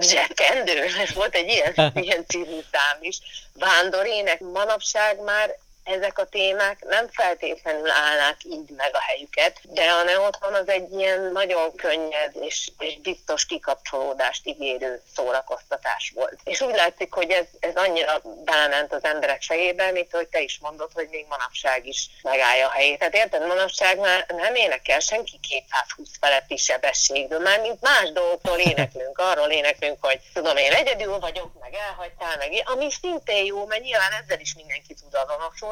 zsebkendő, 0.00 0.86
volt 1.14 1.34
egy 1.34 1.48
ilyen, 1.48 1.92
ilyen 2.04 2.26
című 2.26 2.60
szám 2.72 2.98
is, 3.00 3.18
vándorének, 3.54 4.40
manapság 4.40 5.20
már 5.20 5.56
ezek 5.84 6.18
a 6.18 6.24
témák 6.24 6.84
nem 6.84 7.08
feltétlenül 7.10 7.90
állnak 7.90 8.36
így 8.44 8.70
meg 8.76 8.90
a 8.94 9.00
helyüket, 9.00 9.60
de 9.62 9.90
a 9.90 10.02
neotron 10.02 10.54
az 10.54 10.68
egy 10.68 10.92
ilyen 10.92 11.32
nagyon 11.32 11.74
könnyed 11.74 12.36
és, 12.40 12.70
és 12.78 12.98
biztos 12.98 13.46
kikapcsolódást 13.46 14.46
ígérő 14.46 15.02
szórakoztatás 15.14 16.12
volt. 16.14 16.38
És 16.44 16.60
úgy 16.60 16.74
látszik, 16.74 17.12
hogy 17.12 17.30
ez, 17.30 17.44
ez 17.60 17.74
annyira 17.74 18.20
belement 18.44 18.92
az 18.92 19.04
emberek 19.04 19.42
fejébe, 19.42 19.90
mint 19.90 20.10
hogy 20.10 20.28
te 20.28 20.40
is 20.40 20.58
mondod, 20.62 20.90
hogy 20.94 21.08
még 21.10 21.26
manapság 21.28 21.86
is 21.86 22.08
megállja 22.22 22.66
a 22.66 22.70
helyét. 22.70 22.98
Tehát 22.98 23.14
érted, 23.14 23.46
manapság 23.46 23.98
már 23.98 24.26
nem 24.28 24.54
énekel 24.54 25.00
senki 25.00 25.38
220 25.66 26.08
feletti 26.20 26.56
sebességből, 26.56 27.38
már 27.38 27.60
mint 27.60 27.80
más 27.80 28.12
dolgokról 28.12 28.58
éneklünk, 28.70 29.18
arról 29.18 29.50
éneklünk, 29.50 30.04
hogy 30.04 30.20
tudom, 30.34 30.56
én 30.56 30.72
egyedül 30.72 31.18
vagyok, 31.18 31.60
meg 31.60 31.74
elhagytál, 31.74 32.36
meg 32.36 32.48
ami 32.64 32.90
szintén 33.00 33.44
jó, 33.44 33.66
mert 33.66 33.82
nyilván 33.82 34.12
ezzel 34.12 34.40
is 34.40 34.54
mindenki 34.54 34.94
tud 34.94 35.14
azonosulni, 35.14 35.69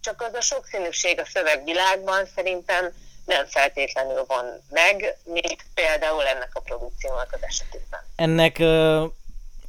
csak 0.00 0.22
az 0.22 0.34
a 0.34 0.40
sokszínűség 0.40 1.20
a 1.20 1.24
szövegvilágban 1.32 2.26
szerintem 2.34 2.92
nem 3.26 3.46
feltétlenül 3.46 4.24
van 4.26 4.44
meg, 4.70 5.16
mint 5.24 5.64
például 5.74 6.26
ennek 6.26 6.50
a 6.52 6.60
produkciónak 6.60 7.28
az 7.32 7.42
esetében. 7.42 8.00
Ennek 8.16 8.58
ö, 8.58 9.04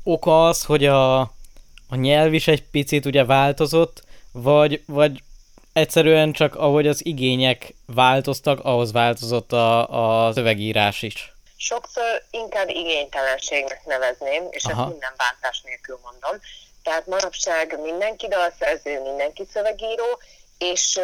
oka 0.03 0.47
az, 0.47 0.63
hogy 0.65 0.85
a, 0.85 1.19
a 1.89 1.95
nyelv 1.95 2.33
is 2.33 2.47
egy 2.47 2.63
picit 2.63 3.05
ugye 3.05 3.25
változott, 3.25 4.03
vagy, 4.31 4.83
vagy 4.85 5.23
egyszerűen 5.73 6.31
csak 6.31 6.55
ahogy 6.55 6.87
az 6.87 7.05
igények 7.05 7.73
változtak, 7.85 8.59
ahhoz 8.63 8.91
változott 8.91 9.51
a, 9.51 10.27
a 10.27 10.33
szövegírás 10.33 11.01
is. 11.01 11.33
Sokszor 11.57 12.23
inkább 12.31 12.69
igénytelenségnek 12.69 13.85
nevezném, 13.85 14.47
és 14.49 14.65
Aha. 14.65 14.81
ezt 14.81 14.89
minden 14.89 15.13
bántás 15.17 15.61
nélkül 15.61 15.99
mondom. 16.03 16.41
Tehát 16.89 17.07
manapság 17.07 17.79
mindenki 17.79 18.27
dalszerző, 18.27 19.01
mindenki 19.01 19.47
szövegíró, 19.53 20.21
és 20.57 20.99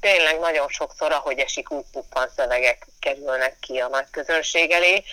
tényleg 0.00 0.38
nagyon 0.38 0.68
sokszor, 0.68 1.12
ahogy 1.12 1.38
esik, 1.38 1.70
úgy 1.70 1.84
puppan 1.92 2.28
szövegek 2.36 2.86
kerülnek 3.00 3.56
ki 3.60 3.78
a 3.78 3.88
nagy 3.88 4.06
közönség 4.10 4.70
elé, 4.70 5.04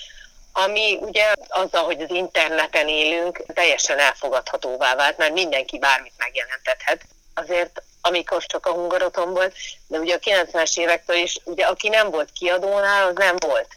ami 0.52 0.98
ugye 1.02 1.34
azzal, 1.48 1.84
hogy 1.84 2.02
az 2.02 2.10
interneten 2.10 2.88
élünk, 2.88 3.44
teljesen 3.54 4.00
elfogadhatóvá 4.00 4.96
vált, 4.96 5.18
mert 5.18 5.34
mindenki 5.34 5.80
bármit 5.80 6.14
megjelentethet. 6.18 7.02
Azért 7.34 7.82
amikor 8.02 8.46
csak 8.46 8.66
a 8.66 8.74
hungaroton 8.74 9.34
volt, 9.34 9.56
de 9.88 9.98
ugye 9.98 10.16
a 10.16 10.20
90-es 10.20 10.78
évektől 10.80 11.18
is, 11.18 11.40
ugye 11.44 11.66
aki 11.66 11.90
nem 11.90 12.10
volt 12.10 12.30
kiadónál, 12.40 13.08
az 13.08 13.16
nem 13.16 13.36
volt. 13.40 13.68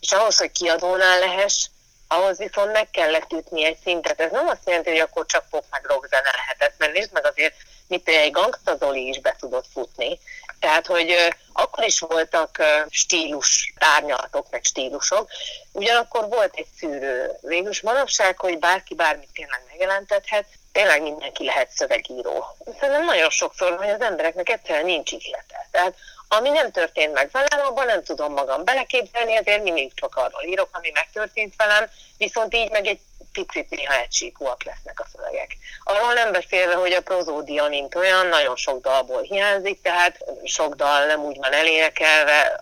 És 0.00 0.12
ahhoz, 0.12 0.36
hogy 0.36 0.52
kiadónál 0.52 1.18
lehess, 1.18 1.66
ahhoz 2.08 2.38
viszont 2.38 2.72
meg 2.72 2.90
kellett 2.90 3.32
ütni 3.32 3.64
egy 3.64 3.78
szintet. 3.82 4.20
Ez 4.20 4.30
nem 4.30 4.48
azt 4.48 4.66
jelenti, 4.66 4.90
hogy 4.90 4.98
akkor 4.98 5.26
csak 5.26 5.48
pop 5.50 5.64
meg 5.70 5.84
rock 5.84 6.06
zene 6.08 6.30
lehetett, 6.36 6.74
mert 6.78 6.92
nézd 6.92 7.12
meg 7.12 7.26
azért, 7.26 7.54
mit 7.88 8.08
egy 8.08 8.30
Gangsta 8.30 8.76
Zoli 8.76 9.08
is 9.08 9.20
be 9.20 9.36
tudott 9.38 9.66
futni. 9.72 10.18
Tehát, 10.60 10.86
hogy 10.86 11.14
akkor 11.52 11.84
is 11.84 11.98
voltak 11.98 12.62
stílus 12.88 13.72
tárnyalatok, 13.78 14.46
meg 14.50 14.64
stílusok, 14.64 15.30
ugyanakkor 15.72 16.28
volt 16.28 16.54
egy 16.54 16.66
szűrő. 16.78 17.38
Végülis 17.40 17.80
manapság, 17.80 18.38
hogy 18.38 18.58
bárki 18.58 18.94
bármit 18.94 19.28
tényleg 19.34 19.60
megjelentethet, 19.68 20.46
tényleg 20.72 21.02
mindenki 21.02 21.44
lehet 21.44 21.70
szövegíró. 21.70 22.56
Szerintem 22.78 23.04
nagyon 23.04 23.30
sokszor, 23.30 23.76
hogy 23.76 23.88
az 23.88 24.00
embereknek 24.00 24.48
egyszerűen 24.48 24.84
nincs 24.84 25.12
ihlete. 25.12 25.68
Tehát 25.70 25.94
ami 26.28 26.50
nem 26.50 26.70
történt 26.70 27.12
meg 27.12 27.30
velem, 27.32 27.66
abban 27.66 27.86
nem 27.86 28.02
tudom 28.02 28.32
magam 28.32 28.64
beleképzelni, 28.64 29.36
ezért 29.36 29.62
mindig 29.62 29.94
csak 29.94 30.16
arról 30.16 30.42
írok, 30.42 30.68
ami 30.72 30.90
megtörtént 30.90 31.54
velem, 31.56 31.90
viszont 32.18 32.54
így 32.54 32.70
meg 32.70 32.86
egy 32.86 33.00
picit 33.32 33.70
néha 33.70 33.94
egysíkúak 33.94 34.64
lesznek 34.64 35.00
a 35.00 35.06
szövegek. 35.12 35.56
Arról 35.84 36.12
nem 36.12 36.32
beszélve, 36.32 36.74
hogy 36.74 36.92
a 36.92 37.02
prozódia, 37.02 37.68
mint 37.68 37.94
olyan, 37.94 38.26
nagyon 38.26 38.56
sok 38.56 38.80
dalból 38.80 39.22
hiányzik, 39.22 39.82
tehát 39.82 40.24
sok 40.44 40.74
dal 40.74 41.06
nem 41.06 41.20
úgy 41.20 41.36
van 41.36 41.52
elénekelve, 41.52 42.60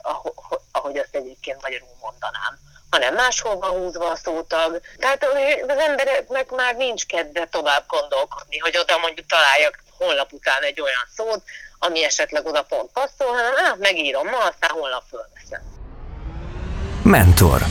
ahogy 0.72 0.98
azt 0.98 1.14
egyébként 1.16 1.62
magyarul 1.62 1.96
mondanám 2.00 2.70
hanem 2.92 3.14
máshol 3.14 3.56
van 3.56 3.70
húzva 3.70 4.10
a 4.10 4.16
szótag. 4.16 4.80
Tehát 4.98 5.24
az 5.66 5.78
embereknek 5.78 6.50
már 6.50 6.76
nincs 6.76 7.06
kedve 7.06 7.46
tovább 7.46 7.84
gondolkodni, 7.86 8.58
hogy 8.58 8.76
oda 8.76 8.98
mondjuk 8.98 9.26
találjak 9.26 9.82
honlap 9.98 10.32
után 10.32 10.62
egy 10.62 10.80
olyan 10.80 11.08
szót, 11.16 11.42
ami 11.86 12.04
esetleg 12.04 12.46
oda 12.46 12.62
pont 12.62 12.90
passzol, 12.92 13.34
hanem 13.34 13.52
ah, 13.54 13.78
megírom 13.78 14.26
ma, 14.26 14.38
aztán 14.38 14.70
holnap 14.70 15.02
fölveszem. 15.08 15.62
Mentor. 17.04 17.62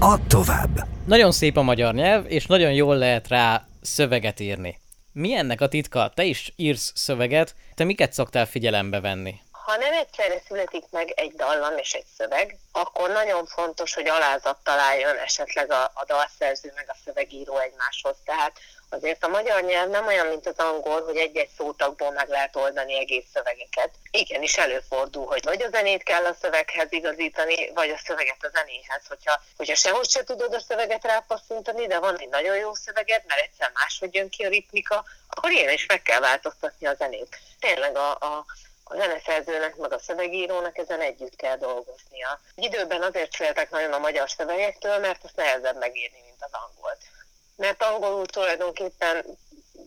Add 0.00 0.28
tovább. 0.28 0.86
Nagyon 1.06 1.32
szép 1.32 1.56
a 1.56 1.62
magyar 1.62 1.94
nyelv, 1.94 2.24
és 2.26 2.46
nagyon 2.46 2.72
jól 2.72 2.96
lehet 2.96 3.28
rá 3.28 3.66
szöveget 3.82 4.40
írni. 4.40 4.80
Mi 5.12 5.34
ennek 5.34 5.60
a 5.60 5.68
titka? 5.68 6.12
Te 6.14 6.22
is 6.22 6.52
írsz 6.56 6.92
szöveget, 6.94 7.54
te 7.74 7.84
miket 7.84 8.12
szoktál 8.12 8.46
figyelembe 8.46 9.00
venni? 9.00 9.40
ha 9.68 9.76
nem 9.76 9.92
egyszerre 9.92 10.40
születik 10.46 10.84
meg 10.90 11.10
egy 11.10 11.32
dallam 11.34 11.76
és 11.76 11.92
egy 11.92 12.06
szöveg, 12.16 12.56
akkor 12.72 13.10
nagyon 13.10 13.46
fontos, 13.46 13.94
hogy 13.94 14.08
alázat 14.08 14.58
találjon 14.62 15.16
esetleg 15.16 15.70
a, 15.72 15.82
a 15.94 16.04
dalszerző 16.06 16.72
meg 16.74 16.84
a 16.88 16.96
szövegíró 17.04 17.58
egymáshoz. 17.58 18.16
Tehát 18.24 18.52
azért 18.90 19.24
a 19.24 19.28
magyar 19.28 19.62
nyelv 19.62 19.88
nem 19.90 20.06
olyan, 20.06 20.26
mint 20.26 20.46
az 20.46 20.58
angol, 20.58 21.04
hogy 21.04 21.16
egy-egy 21.16 21.50
szótagból 21.56 22.10
meg 22.10 22.28
lehet 22.28 22.56
oldani 22.56 22.98
egész 22.98 23.24
szövegeket. 23.32 23.90
Igenis 24.10 24.56
előfordul, 24.56 25.26
hogy 25.26 25.44
vagy 25.44 25.62
a 25.62 25.68
zenét 25.68 26.02
kell 26.02 26.24
a 26.24 26.36
szöveghez 26.40 26.92
igazítani, 26.92 27.70
vagy 27.74 27.90
a 27.90 28.00
szöveget 28.04 28.44
a 28.44 28.48
zenéhez. 28.48 29.06
Hogyha, 29.08 29.40
hogyha 29.56 29.74
sehogy 29.74 30.08
se 30.08 30.24
tudod 30.24 30.54
a 30.54 30.60
szöveget 30.60 31.04
rápasszintani, 31.04 31.86
de 31.86 31.98
van 31.98 32.18
egy 32.18 32.28
nagyon 32.28 32.56
jó 32.56 32.74
szöveged, 32.74 33.22
mert 33.26 33.40
egyszer 33.40 33.70
máshogy 33.74 34.14
jön 34.14 34.28
ki 34.28 34.44
a 34.44 34.48
ritmika, 34.48 35.04
akkor 35.28 35.50
ilyen 35.50 35.72
is 35.72 35.86
meg 35.86 36.02
kell 36.02 36.20
változtatni 36.20 36.86
a 36.86 36.94
zenét. 36.94 37.38
Tényleg 37.60 37.96
a, 37.96 38.10
a 38.10 38.44
a 38.90 38.96
zeneszerzőnek, 38.96 39.76
meg 39.76 39.92
a 39.92 39.98
szövegírónak 39.98 40.78
ezen 40.78 41.00
együtt 41.00 41.36
kell 41.36 41.56
dolgoznia. 41.56 42.40
Egy 42.54 42.64
időben 42.64 43.02
azért 43.02 43.36
féltek 43.36 43.70
nagyon 43.70 43.92
a 43.92 43.98
magyar 43.98 44.30
szövegektől, 44.30 44.98
mert 44.98 45.24
azt 45.24 45.36
nehezebb 45.36 45.78
megírni, 45.78 46.20
mint 46.24 46.42
az 46.44 46.50
angolt. 46.52 46.98
Mert 47.58 47.82
angolul 47.82 48.26
tulajdonképpen 48.26 49.24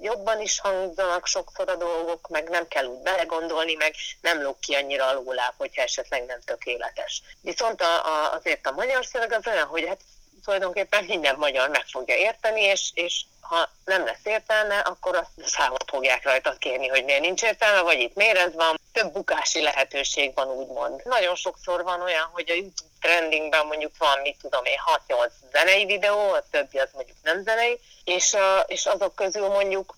jobban 0.01 0.41
is 0.41 0.60
hangzanak 0.60 1.25
sokszor 1.25 1.69
a 1.69 1.75
dolgok, 1.75 2.27
meg 2.27 2.49
nem 2.49 2.67
kell 2.67 2.86
úgy 2.86 3.01
belegondolni, 3.01 3.73
meg 3.73 3.95
nem 4.21 4.41
lóg 4.41 4.60
ki 4.60 4.73
annyira 4.73 5.05
alulá, 5.05 5.53
hogyha 5.57 5.81
esetleg 5.81 6.25
nem 6.25 6.41
tökéletes. 6.41 7.21
Viszont 7.41 7.81
a, 7.81 8.05
a, 8.05 8.34
azért 8.34 8.67
a 8.67 8.71
magyar 8.71 9.05
szöveg 9.05 9.31
az 9.31 9.47
olyan, 9.47 9.67
hogy 9.67 9.86
hát 9.88 10.01
tulajdonképpen 10.43 11.04
minden 11.04 11.36
magyar 11.36 11.69
meg 11.69 11.86
fogja 11.91 12.15
érteni, 12.15 12.62
és, 12.62 12.91
és 12.93 13.23
ha 13.51 13.69
nem 13.86 14.06
lesz 14.06 14.25
értelme, 14.25 14.80
akkor 14.80 15.15
azt 15.15 15.49
számot 15.49 15.84
fogják 15.88 16.23
rajta 16.23 16.56
kérni, 16.60 16.88
hogy 16.88 17.04
miért 17.04 17.21
nincs 17.21 17.43
értelme, 17.43 17.82
vagy 17.82 17.99
itt 17.99 18.15
miért 18.15 18.38
ez 18.38 18.54
van. 18.54 18.80
Több 18.93 19.12
bukási 19.12 19.62
lehetőség 19.62 20.34
van, 20.34 20.47
úgymond. 20.47 21.01
Nagyon 21.04 21.36
sokszor 21.36 21.84
van 21.84 22.01
olyan, 22.01 22.30
hogy 22.32 22.49
a 22.49 22.54
YouTube 22.54 22.89
trendingben 23.01 23.65
mondjuk 23.65 23.91
van, 23.97 24.19
mit 24.19 24.38
tudom 24.41 24.65
én, 24.65 24.77
6-8 25.08 25.30
zenei 25.51 25.86
videó, 25.86 26.32
a 26.32 26.43
többi 26.51 26.77
az 26.77 26.89
mondjuk 26.93 27.17
nem 27.23 27.43
zenei, 27.43 27.80
és, 28.04 28.36
és 28.65 28.86
azok 28.86 29.15
közül 29.15 29.47
mondjuk 29.47 29.95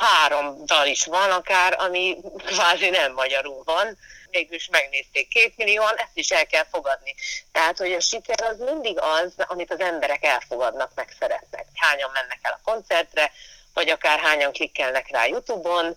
három 0.00 0.64
dal 0.64 0.86
is 0.86 1.04
van 1.04 1.30
akár, 1.30 1.76
ami 1.78 2.16
kvázi 2.36 2.88
nem 2.88 3.12
magyarul 3.12 3.62
van, 3.64 3.98
is 4.38 4.68
megnézték 4.70 5.28
két 5.28 5.56
millióan, 5.56 5.94
ezt 5.96 6.16
is 6.16 6.30
el 6.30 6.46
kell 6.46 6.64
fogadni. 6.70 7.14
Tehát, 7.52 7.78
hogy 7.78 7.92
a 7.92 8.00
siker 8.00 8.42
az 8.50 8.58
mindig 8.58 8.98
az, 9.00 9.34
amit 9.36 9.72
az 9.72 9.80
emberek 9.80 10.24
elfogadnak, 10.24 10.90
meg 10.94 11.08
szeretnek. 11.18 11.66
Hányan 11.74 12.10
mennek 12.12 12.38
el 12.42 12.60
a 12.62 12.70
koncertre, 12.70 13.32
vagy 13.74 13.88
akár 13.90 14.18
hányan 14.18 14.52
klikkelnek 14.52 15.10
rá 15.10 15.26
YouTube-on, 15.26 15.96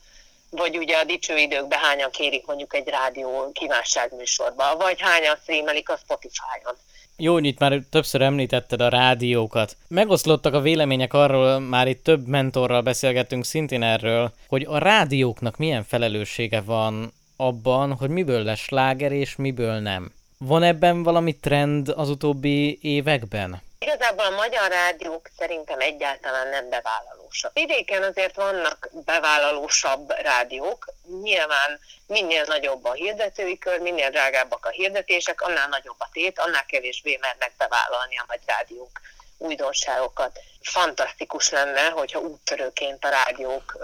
vagy 0.49 0.77
ugye 0.77 0.97
a 0.97 1.03
dicső 1.03 1.37
időkben 1.37 1.79
hányan 1.79 2.11
kérik 2.11 2.45
mondjuk 2.45 2.75
egy 2.75 2.87
rádió 2.87 3.51
kívánságműsorba, 3.51 4.75
vagy 4.75 5.01
hányan 5.01 5.37
streamelik 5.41 5.89
a 5.89 5.97
Spotify-on. 5.97 6.75
Jó, 7.21 7.37
itt 7.37 7.59
már 7.59 7.81
többször 7.89 8.21
említetted 8.21 8.81
a 8.81 8.89
rádiókat. 8.89 9.77
Megoszlottak 9.87 10.53
a 10.53 10.61
vélemények 10.61 11.13
arról, 11.13 11.59
már 11.59 11.87
itt 11.87 12.03
több 12.03 12.27
mentorral 12.27 12.81
beszélgettünk 12.81 13.45
szintén 13.45 13.83
erről, 13.83 14.31
hogy 14.47 14.65
a 14.67 14.77
rádióknak 14.77 15.57
milyen 15.57 15.83
felelőssége 15.83 16.61
van 16.61 17.13
abban, 17.41 17.93
hogy 17.93 18.09
miből 18.09 18.43
lesz 18.43 18.59
sláger 18.59 19.11
és 19.11 19.35
miből 19.35 19.79
nem. 19.79 20.11
Van 20.37 20.63
ebben 20.63 21.03
valami 21.03 21.35
trend 21.37 21.89
az 21.89 22.09
utóbbi 22.09 22.79
években? 22.81 23.61
Igazából 23.79 24.25
a 24.25 24.35
magyar 24.35 24.69
rádiók 24.69 25.29
szerintem 25.37 25.79
egyáltalán 25.79 26.47
nem 26.49 26.69
bevállalósabb. 26.69 27.51
Vidéken 27.53 28.03
azért 28.03 28.35
vannak 28.35 28.89
bevállalósabb 29.05 30.13
rádiók. 30.21 30.93
Nyilván 31.21 31.79
minél 32.07 32.43
nagyobb 32.47 32.85
a 32.85 32.91
hirdetői 32.91 33.57
kör, 33.57 33.79
minél 33.79 34.09
drágábbak 34.09 34.65
a 34.65 34.69
hirdetések, 34.69 35.41
annál 35.41 35.67
nagyobb 35.67 35.99
a 35.99 36.09
tét, 36.11 36.39
annál 36.39 36.65
kevésbé 36.65 37.17
mernek 37.21 37.53
bevállalni 37.57 38.17
a 38.17 38.25
nagy 38.27 38.41
rádiók 38.45 39.01
újdonságokat. 39.37 40.39
Fantasztikus 40.61 41.49
lenne, 41.49 41.89
hogyha 41.89 42.19
úttörőként 42.19 43.05
a 43.05 43.09
rádiók 43.09 43.77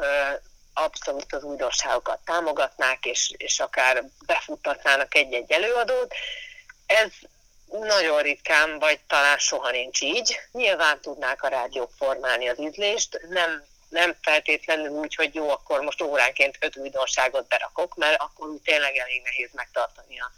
abszolút 0.77 1.33
az 1.33 1.43
újdonságokat 1.43 2.19
támogatnák, 2.25 3.05
és, 3.05 3.33
és 3.37 3.59
akár 3.59 4.03
befuttatnának 4.25 5.15
egy-egy 5.15 5.51
előadót. 5.51 6.13
Ez 6.85 7.09
nagyon 7.67 8.21
ritkán, 8.21 8.79
vagy 8.79 8.99
talán 9.07 9.37
soha 9.37 9.71
nincs 9.71 10.01
így. 10.01 10.39
Nyilván 10.51 11.01
tudnák 11.01 11.43
a 11.43 11.47
rádiók 11.47 11.91
formálni 11.97 12.49
az 12.49 12.59
ízlést, 12.59 13.19
nem, 13.29 13.63
nem 13.89 14.15
feltétlenül 14.21 14.89
úgy, 14.89 15.15
hogy 15.15 15.35
jó, 15.35 15.49
akkor 15.49 15.81
most 15.81 16.01
óránként 16.01 16.57
öt 16.59 16.77
újdonságot 16.77 17.47
berakok, 17.47 17.95
mert 17.95 18.21
akkor 18.21 18.47
úgy 18.47 18.61
tényleg 18.61 18.95
elég 18.95 19.21
nehéz 19.23 19.49
megtartani 19.53 20.19
a, 20.19 20.31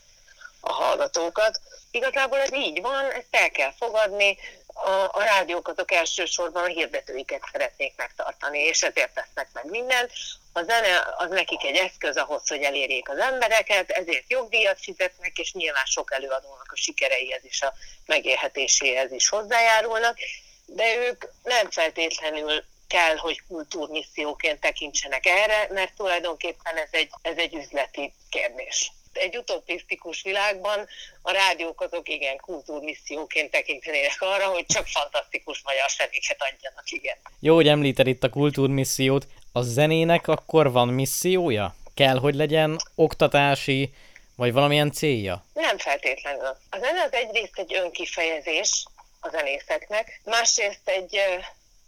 a 0.60 0.72
hallgatókat. 0.72 1.60
Igazából 1.92 2.40
ez 2.40 2.54
így 2.54 2.82
van, 2.82 3.12
ezt 3.12 3.28
el 3.32 3.50
kell 3.50 3.74
fogadni, 3.78 4.38
a, 4.86 5.10
a 5.12 5.24
rádiók 5.24 5.68
azok 5.68 5.92
elsősorban 5.92 6.64
a 6.64 6.68
hirdetőiket 6.68 7.42
szeretnék 7.52 7.94
megtartani, 7.96 8.60
és 8.60 8.84
ezért 8.84 9.14
tesznek 9.14 9.50
meg 9.54 9.66
mindent. 9.66 10.12
A 10.54 10.62
zene 10.64 11.16
az 11.18 11.30
nekik 11.30 11.64
egy 11.64 11.76
eszköz 11.76 12.18
ahhoz, 12.18 12.48
hogy 12.48 12.62
elérjék 12.62 13.10
az 13.10 13.18
embereket, 13.18 13.90
ezért 13.90 14.32
jogdíjat 14.32 14.80
fizetnek, 14.80 15.38
és 15.38 15.54
nyilván 15.54 15.86
sok 15.86 16.14
előadónak 16.14 16.72
a 16.72 16.76
sikereihez 16.76 17.42
és 17.44 17.62
a 17.62 17.74
megélhetéséhez 18.06 19.12
is 19.12 19.30
hozzájárulnak, 19.30 20.18
de 20.66 20.96
ők 20.96 21.26
nem 21.44 21.70
feltétlenül 21.70 22.64
kell, 22.88 23.16
hogy 23.16 23.42
kultúrmisszióként 23.48 24.60
tekintsenek 24.60 25.26
erre, 25.26 25.68
mert 25.70 25.96
tulajdonképpen 25.96 26.76
ez 26.76 26.90
egy, 26.92 27.10
ez 27.22 27.38
egy 27.38 27.56
üzleti 27.56 28.14
kérdés. 28.30 28.92
Egy 29.18 29.38
utopisztikus 29.38 30.22
világban 30.22 30.88
a 31.22 31.32
rádiók 31.32 31.82
azok 31.82 32.10
igen 32.10 32.38
kultúrmisszióként 32.38 33.52
tekintenének 33.52 34.18
arra, 34.20 34.46
hogy 34.46 34.66
csak 34.66 34.88
fantasztikus 34.88 35.62
magyar 35.64 35.90
zenéket 35.90 36.38
adjanak, 36.40 36.90
igen. 36.90 37.18
Jó, 37.40 37.56
hogy 37.56 37.68
említed 37.68 38.08
itt 38.08 38.24
a 38.24 38.30
kultúrmissziót. 38.30 39.28
A 39.52 39.62
zenének 39.62 40.28
akkor 40.28 40.72
van 40.72 40.88
missziója? 40.88 41.76
Kell, 41.96 42.18
hogy 42.18 42.36
legyen 42.36 42.78
oktatási, 42.96 43.94
vagy 44.36 44.54
valamilyen 44.54 44.92
célja? 44.92 45.46
Nem 45.54 45.78
feltétlenül. 45.78 46.58
A 46.70 46.78
zene 46.80 47.02
az 47.02 47.14
egyrészt 47.14 47.60
egy 47.60 47.74
önkifejezés 47.74 48.86
a 49.20 49.30
zenészeknek, 49.30 50.22
másrészt 50.24 50.90
egy 50.90 51.20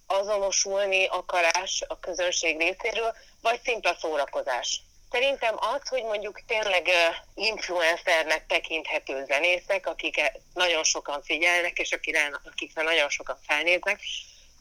azonosulni 0.07 1.05
akarás 1.05 1.83
a 1.87 1.99
közönség 1.99 2.57
részéről, 2.57 3.15
vagy 3.41 3.59
szimpla 3.63 3.95
szórakozás. 3.99 4.81
Szerintem 5.11 5.55
az, 5.59 5.87
hogy 5.89 6.03
mondjuk 6.03 6.41
tényleg 6.47 6.89
influencernek 7.35 8.45
tekinthető 8.47 9.25
zenészek, 9.27 9.87
akik 9.87 10.21
nagyon 10.53 10.83
sokan 10.83 11.23
figyelnek, 11.23 11.79
és 11.79 11.91
akikre 11.91 12.83
nagyon 12.83 13.09
sokan 13.09 13.39
felnéznek, 13.47 13.99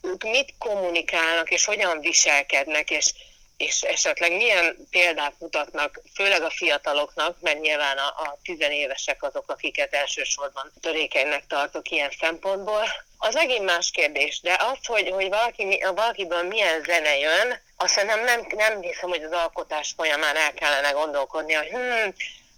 ők 0.01 0.23
mit 0.23 0.53
kommunikálnak, 0.57 1.49
és 1.49 1.65
hogyan 1.65 1.99
viselkednek, 1.99 2.89
és, 2.89 3.13
és 3.57 3.81
esetleg 3.81 4.31
milyen 4.31 4.87
példát 4.89 5.33
mutatnak, 5.39 6.01
főleg 6.15 6.41
a 6.41 6.49
fiataloknak, 6.49 7.37
mert 7.39 7.59
nyilván 7.59 7.97
a, 7.97 8.07
a 8.07 8.39
tizenévesek 8.43 9.23
azok, 9.23 9.51
akiket 9.51 9.93
elsősorban 9.93 10.71
törékenynek 10.81 11.47
tartok 11.47 11.89
ilyen 11.89 12.11
szempontból. 12.19 12.83
Az 13.17 13.33
megint 13.33 13.65
más 13.65 13.91
kérdés, 13.91 14.39
de 14.41 14.57
az, 14.59 14.85
hogy, 14.85 15.09
hogy 15.09 15.29
valaki, 15.29 15.83
valakiből 15.95 16.43
milyen 16.43 16.83
zene 16.83 17.17
jön, 17.17 17.61
azt 17.81 18.03
nem, 18.03 18.23
nem, 18.23 18.47
nem 18.55 18.81
hiszem, 18.81 19.09
hogy 19.09 19.23
az 19.23 19.31
alkotás 19.31 19.93
folyamán 19.97 20.35
el 20.35 20.53
kellene 20.53 20.91
gondolkodni, 20.91 21.53
hogy 21.53 21.67
hm, 21.67 22.09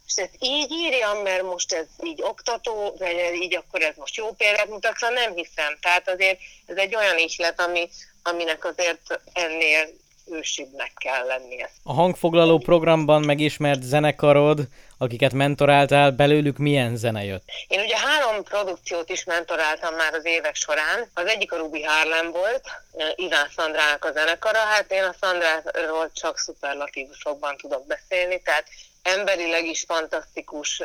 és 0.07 0.15
ezt 0.15 0.35
így 0.39 0.71
írja, 0.71 1.13
mert 1.23 1.43
most 1.43 1.73
ez 1.73 1.85
így 2.03 2.21
oktató, 2.21 2.95
vagy 2.97 3.33
így 3.33 3.55
akkor 3.55 3.81
ez 3.81 3.95
most 3.95 4.15
jó 4.15 4.31
példát 4.31 4.67
mutat, 4.67 4.97
szóval 4.97 5.15
nem 5.15 5.35
hiszem. 5.35 5.77
Tehát 5.81 6.09
azért 6.09 6.39
ez 6.65 6.75
egy 6.75 6.95
olyan 6.95 7.17
ihlet, 7.17 7.61
ami, 7.61 7.89
aminek 8.23 8.65
azért 8.65 9.19
ennél 9.33 9.89
ősibbnek 10.31 10.91
kell 10.95 11.25
lennie. 11.25 11.69
A 11.83 11.93
hangfoglaló 11.93 12.57
programban 12.57 13.21
megismert 13.21 13.81
zenekarod, 13.81 14.67
akiket 14.97 15.33
mentoráltál, 15.33 16.11
belőlük 16.11 16.57
milyen 16.57 16.95
zene 16.95 17.23
jött? 17.23 17.43
Én 17.67 17.79
ugye 17.79 17.97
három 17.97 18.43
produkciót 18.43 19.09
is 19.09 19.23
mentoráltam 19.23 19.95
már 19.95 20.13
az 20.13 20.25
évek 20.25 20.55
során. 20.55 21.09
Az 21.13 21.25
egyik 21.25 21.51
a 21.51 21.57
Ruby 21.57 21.83
Harlem 21.83 22.31
volt, 22.31 22.63
Iván 23.15 23.47
Szandrának 23.55 24.05
a 24.05 24.11
zenekara. 24.11 24.59
Hát 24.59 24.91
én 24.91 25.03
a 25.03 25.15
Szandráról 25.21 26.11
csak 26.13 26.37
szuperlatívusokban 26.37 27.57
tudok 27.57 27.87
beszélni, 27.87 28.41
tehát 28.41 28.65
emberileg 29.01 29.65
is 29.65 29.83
fantasztikus 29.87 30.81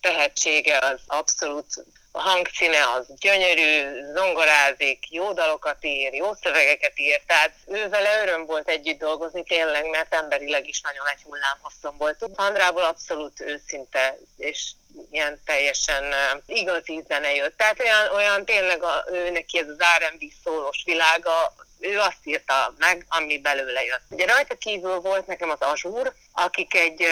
tehetsége 0.00 0.78
az 0.78 1.00
abszolút 1.06 1.66
a 2.12 2.20
hangszíne 2.20 2.92
az 2.96 3.06
gyönyörű, 3.18 4.02
zongorázik, 4.14 5.10
jó 5.10 5.32
dalokat 5.32 5.84
ír, 5.84 6.14
jó 6.14 6.34
szövegeket 6.34 6.98
ír, 6.98 7.20
tehát 7.26 7.54
ő 7.66 7.88
vele 7.88 8.22
öröm 8.22 8.46
volt 8.46 8.68
együtt 8.68 8.98
dolgozni 8.98 9.42
tényleg, 9.42 9.88
mert 9.88 10.14
emberileg 10.14 10.68
is 10.68 10.80
nagyon 10.80 11.06
egy 11.08 11.22
hullámhosszon 11.22 11.96
volt. 11.98 12.30
Andrából 12.34 12.84
abszolút 12.84 13.40
őszinte 13.40 14.18
és 14.36 14.70
ilyen 15.10 15.40
teljesen 15.44 16.14
igazi 16.46 17.04
zene 17.08 17.34
jött. 17.34 17.56
Tehát 17.56 17.80
olyan, 17.80 18.08
olyan 18.14 18.44
tényleg 18.44 18.82
a, 18.82 19.04
ő 19.12 19.30
neki 19.30 19.58
ez 19.58 19.68
az 19.68 19.84
R&B 19.98 20.22
szólós 20.44 20.82
világa, 20.84 21.54
ő 21.80 21.98
azt 21.98 22.24
írta 22.24 22.74
meg, 22.78 23.06
ami 23.08 23.38
belőle 23.38 23.84
jött. 23.84 24.02
Ugye 24.08 24.26
rajta 24.26 24.54
kívül 24.54 25.00
volt 25.00 25.26
nekem 25.26 25.50
az 25.50 25.60
Azur, 25.60 26.12
akik 26.32 26.74
egy 26.74 27.04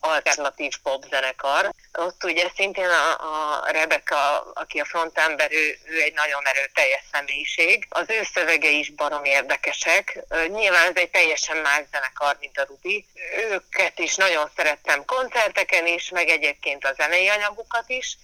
alternatív 0.00 0.72
pop 0.82 1.04
zenekar. 1.10 1.70
Ott 1.92 2.24
ugye 2.24 2.50
szintén 2.56 2.88
a, 2.88 3.10
a 3.10 3.70
Rebecca, 3.70 4.40
aki 4.54 4.80
a 4.80 4.84
frontember, 4.84 5.52
ő, 5.52 5.78
ő 5.84 6.00
egy 6.00 6.14
nagyon 6.14 6.46
erőteljes 6.46 7.02
személyiség. 7.12 7.86
Az 7.88 8.04
ő 8.08 8.22
szövegei 8.34 8.78
is 8.78 8.90
barom 8.90 9.24
érdekesek. 9.24 10.18
Nyilván 10.48 10.88
ez 10.88 10.96
egy 10.96 11.10
teljesen 11.10 11.56
más 11.56 11.82
zenekar, 11.92 12.36
mint 12.40 12.58
a 12.58 12.64
Rubi. 12.68 13.06
Őket 13.50 13.98
is 13.98 14.16
nagyon 14.16 14.50
szerettem 14.56 15.04
koncerteken 15.04 15.86
is, 15.86 16.08
meg 16.08 16.28
egyébként 16.28 16.84
a 16.84 16.94
zenei 16.96 17.28
anyagukat 17.28 17.88
is. 17.88 18.16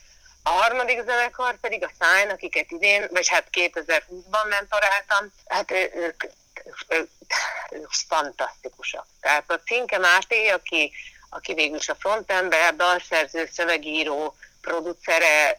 A 0.42 0.50
harmadik 0.50 1.02
zenekar 1.04 1.60
pedig 1.60 1.84
a 1.84 1.90
Sign, 2.00 2.30
akiket 2.30 2.70
idén, 2.70 3.06
vagy 3.10 3.28
hát 3.28 3.48
2020-ban 3.52 4.48
mentoráltam, 4.48 5.32
hát 5.46 5.70
ők, 5.70 5.94
ők, 5.94 6.22
ők, 6.88 7.10
ők 7.70 7.90
fantasztikusak. 8.08 9.06
Tehát 9.20 9.50
a 9.50 9.60
Cinke 9.64 9.98
Máté, 9.98 10.48
aki, 10.48 10.92
aki 11.36 11.54
végül 11.54 11.76
is 11.76 11.88
a 11.88 11.96
frontember, 11.98 12.76
dalszerző, 12.76 13.48
szövegíró, 13.52 14.36
producere 14.60 15.58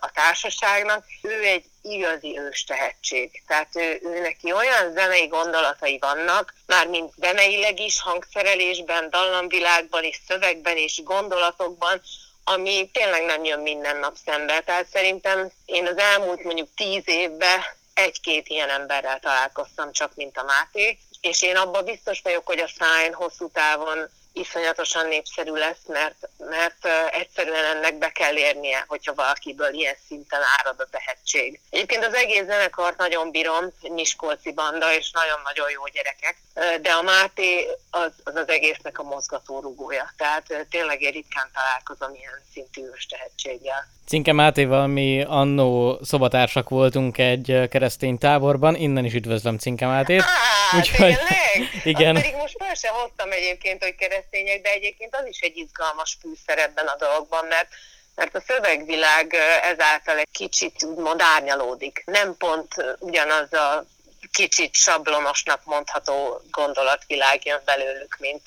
a 0.00 0.10
társaságnak, 0.10 1.04
ő 1.22 1.42
egy 1.42 1.64
igazi 1.82 2.38
ős 2.38 2.64
tehetség. 2.64 3.42
Tehát 3.46 3.76
ő, 3.76 4.00
ő 4.02 4.20
neki 4.20 4.52
olyan 4.52 4.92
zenei 4.92 5.26
gondolatai 5.26 5.98
vannak, 5.98 6.54
már 6.66 6.86
mint 6.86 7.12
zeneileg 7.16 7.80
is, 7.80 8.00
hangszerelésben, 8.00 9.10
dallamvilágban 9.10 10.04
és 10.04 10.20
szövegben 10.28 10.76
és 10.76 11.02
gondolatokban, 11.02 12.00
ami 12.44 12.90
tényleg 12.92 13.24
nem 13.24 13.44
jön 13.44 13.60
minden 13.60 13.96
nap 13.96 14.16
szembe. 14.26 14.60
Tehát 14.60 14.86
szerintem 14.92 15.50
én 15.64 15.86
az 15.86 15.98
elmúlt 15.98 16.42
mondjuk 16.42 16.68
tíz 16.76 17.02
évben 17.04 17.60
egy-két 17.94 18.48
ilyen 18.48 18.68
emberrel 18.68 19.18
találkoztam 19.20 19.92
csak, 19.92 20.14
mint 20.14 20.36
a 20.36 20.42
Máté, 20.42 20.98
és 21.20 21.42
én 21.42 21.56
abban 21.56 21.84
biztos 21.84 22.20
vagyok, 22.20 22.46
hogy 22.46 22.58
a 22.58 22.66
Sign 22.66 23.12
hosszú 23.12 23.50
távon 23.50 24.10
iszonyatosan 24.32 25.06
népszerű 25.06 25.52
lesz, 25.52 25.84
mert, 25.86 26.28
mert 26.38 26.86
egyszerűen 27.10 27.64
ennek 27.64 27.98
be 27.98 28.10
kell 28.10 28.36
érnie, 28.36 28.84
hogyha 28.88 29.14
valakiből 29.14 29.74
ilyen 29.74 29.96
szinten 30.06 30.40
árad 30.58 30.80
a 30.80 30.88
tehetség. 30.90 31.60
Egyébként 31.70 32.06
az 32.06 32.14
egész 32.14 32.44
zenekart 32.44 32.96
nagyon 32.96 33.30
bírom, 33.30 33.72
Miskolci 33.80 34.52
banda, 34.52 34.92
és 34.92 35.10
nagyon-nagyon 35.10 35.70
jó 35.70 35.86
gyerekek, 35.86 36.36
de 36.80 36.92
a 36.92 37.02
Máté 37.02 37.66
az 37.90 38.08
az, 38.28 38.36
az 38.36 38.48
egésznek 38.48 38.98
a 38.98 39.02
mozgatórugója, 39.02 40.12
tehát 40.16 40.66
tényleg 40.70 41.02
én 41.02 41.12
ritkán 41.12 41.50
találkozom 41.54 42.14
ilyen 42.14 42.42
szintű 42.52 42.82
tehetséggel. 43.08 43.86
Cinke 44.08 44.32
Mátéval 44.32 44.86
mi 44.86 45.24
annó 45.26 45.98
szobatársak 46.02 46.68
voltunk 46.68 47.18
egy 47.18 47.68
keresztény 47.70 48.18
táborban, 48.18 48.74
innen 48.74 49.04
is 49.04 49.14
üdvözlöm 49.14 49.58
Cinke 49.58 49.86
Mátét. 49.86 50.20
Á, 50.20 50.78
Úgyhogy, 50.78 51.16
igen. 51.92 52.16
Azt 52.16 52.24
pedig 52.24 52.40
most 52.40 52.56
fel 52.58 52.74
sem 52.74 52.94
hoztam 52.94 53.30
egyébként, 53.30 53.82
hogy 53.82 53.94
keresztények, 53.94 54.60
de 54.62 54.70
egyébként 54.70 55.16
az 55.16 55.26
is 55.28 55.40
egy 55.40 55.56
izgalmas 55.56 56.16
fűszer 56.20 56.58
ebben 56.58 56.86
a 56.86 56.96
dologban, 56.98 57.44
mert 57.48 57.68
mert 58.14 58.34
a 58.34 58.42
szövegvilág 58.46 59.34
ezáltal 59.72 60.18
egy 60.18 60.28
kicsit 60.32 60.84
úgymond 60.84 61.20
árnyalódik. 61.36 62.02
Nem 62.06 62.36
pont 62.38 62.96
ugyanaz 62.98 63.52
a 63.52 63.84
kicsit 64.32 64.74
sablonosnak 64.74 65.60
mondható 65.64 66.40
gondolatvilág 66.50 67.44
jön 67.44 67.60
belőlük, 67.64 68.16
mint, 68.18 68.42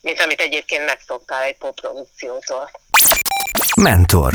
mint 0.00 0.20
amit 0.20 0.40
egyébként 0.40 0.84
megszoktál 0.84 1.42
egy 1.42 1.56
popprodukciótól. 1.56 2.70
Mentor. 3.76 4.32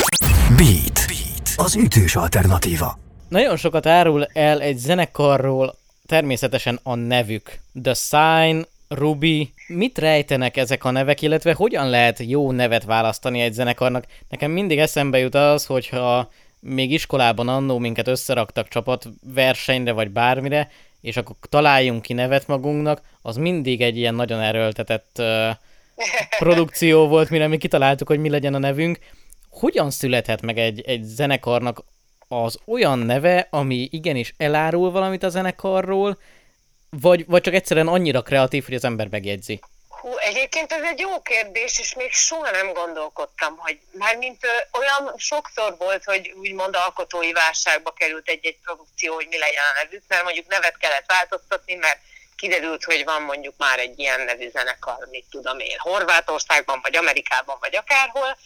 Beat. 0.57 1.05
Beat. 1.07 1.49
Az 1.55 1.75
ütős 1.75 2.15
alternatíva. 2.15 2.99
Nagyon 3.27 3.57
sokat 3.57 3.85
árul 3.85 4.25
el 4.33 4.62
egy 4.62 4.77
zenekarról 4.77 5.75
természetesen 6.05 6.79
a 6.83 6.95
nevük. 6.95 7.59
The 7.83 7.93
Sign, 7.93 8.65
Ruby, 8.88 9.53
mit 9.67 9.97
rejtenek 9.97 10.57
ezek 10.57 10.83
a 10.83 10.91
nevek, 10.91 11.21
illetve 11.21 11.53
hogyan 11.53 11.89
lehet 11.89 12.19
jó 12.19 12.51
nevet 12.51 12.83
választani 12.83 13.39
egy 13.41 13.53
zenekarnak? 13.53 14.05
Nekem 14.29 14.51
mindig 14.51 14.79
eszembe 14.79 15.17
jut 15.17 15.35
az, 15.35 15.65
hogyha 15.65 16.31
még 16.59 16.91
iskolában 16.91 17.47
annó 17.47 17.77
minket 17.77 18.07
összeraktak 18.07 18.67
csapatversenyre 18.67 19.91
vagy 19.91 20.09
bármire, 20.09 20.71
és 21.01 21.17
akkor 21.17 21.35
találjunk 21.49 22.01
ki 22.01 22.13
nevet 22.13 22.47
magunknak, 22.47 23.01
az 23.21 23.35
mindig 23.35 23.81
egy 23.81 23.97
ilyen 23.97 24.15
nagyon 24.15 24.39
erőltetett 24.39 25.15
uh, 25.19 25.49
produkció 26.39 27.07
volt, 27.07 27.29
mire 27.29 27.47
mi 27.47 27.57
kitaláltuk, 27.57 28.07
hogy 28.07 28.19
mi 28.19 28.29
legyen 28.29 28.53
a 28.53 28.59
nevünk. 28.59 28.99
Hogyan 29.49 29.91
születhet 29.91 30.41
meg 30.41 30.57
egy, 30.57 30.81
egy 30.81 31.03
zenekarnak 31.03 31.83
az 32.27 32.59
olyan 32.65 32.99
neve, 32.99 33.47
ami 33.49 33.88
igenis 33.91 34.33
elárul 34.38 34.91
valamit 34.91 35.23
a 35.23 35.29
zenekarról, 35.29 36.17
vagy, 36.89 37.25
vagy 37.25 37.41
csak 37.41 37.53
egyszerűen 37.53 37.88
annyira 37.88 38.21
kreatív, 38.21 38.65
hogy 38.65 38.73
az 38.73 38.83
ember 38.83 39.07
megjegyzi? 39.07 39.59
Hú, 39.88 40.17
egyébként 40.17 40.71
ez 40.71 40.83
egy 40.83 40.99
jó 40.99 41.21
kérdés, 41.21 41.79
és 41.79 41.93
még 41.93 42.12
soha 42.12 42.51
nem 42.51 42.73
gondolkodtam, 42.73 43.57
hogy 43.57 43.79
már 43.91 44.17
mint 44.17 44.43
ö, 44.43 44.79
olyan 44.79 45.13
sokszor 45.17 45.75
volt, 45.77 46.03
hogy 46.03 46.33
úgymond 46.35 46.75
alkotói 46.75 47.31
válságba 47.31 47.91
került 47.91 48.29
egy-egy 48.29 48.57
produkció, 48.63 49.13
hogy 49.13 49.27
mi 49.29 49.38
legyen 49.38 49.63
a 49.73 49.83
nevük, 49.83 50.03
mert 50.07 50.23
mondjuk 50.23 50.47
nevet 50.47 50.77
kellett 50.77 51.05
változtatni, 51.07 51.75
mert 51.75 51.99
kiderült, 52.35 52.83
hogy 52.83 53.03
van 53.03 53.21
mondjuk 53.21 53.53
már 53.57 53.79
egy 53.79 53.99
ilyen 53.99 54.21
nevű 54.21 54.49
zenekar, 54.49 55.07
mit 55.09 55.25
tudom 55.29 55.59
én, 55.59 55.77
Horvátországban, 55.77 56.79
vagy 56.81 56.95
Amerikában, 56.95 57.57
vagy 57.59 57.75
akárhol, 57.75 58.38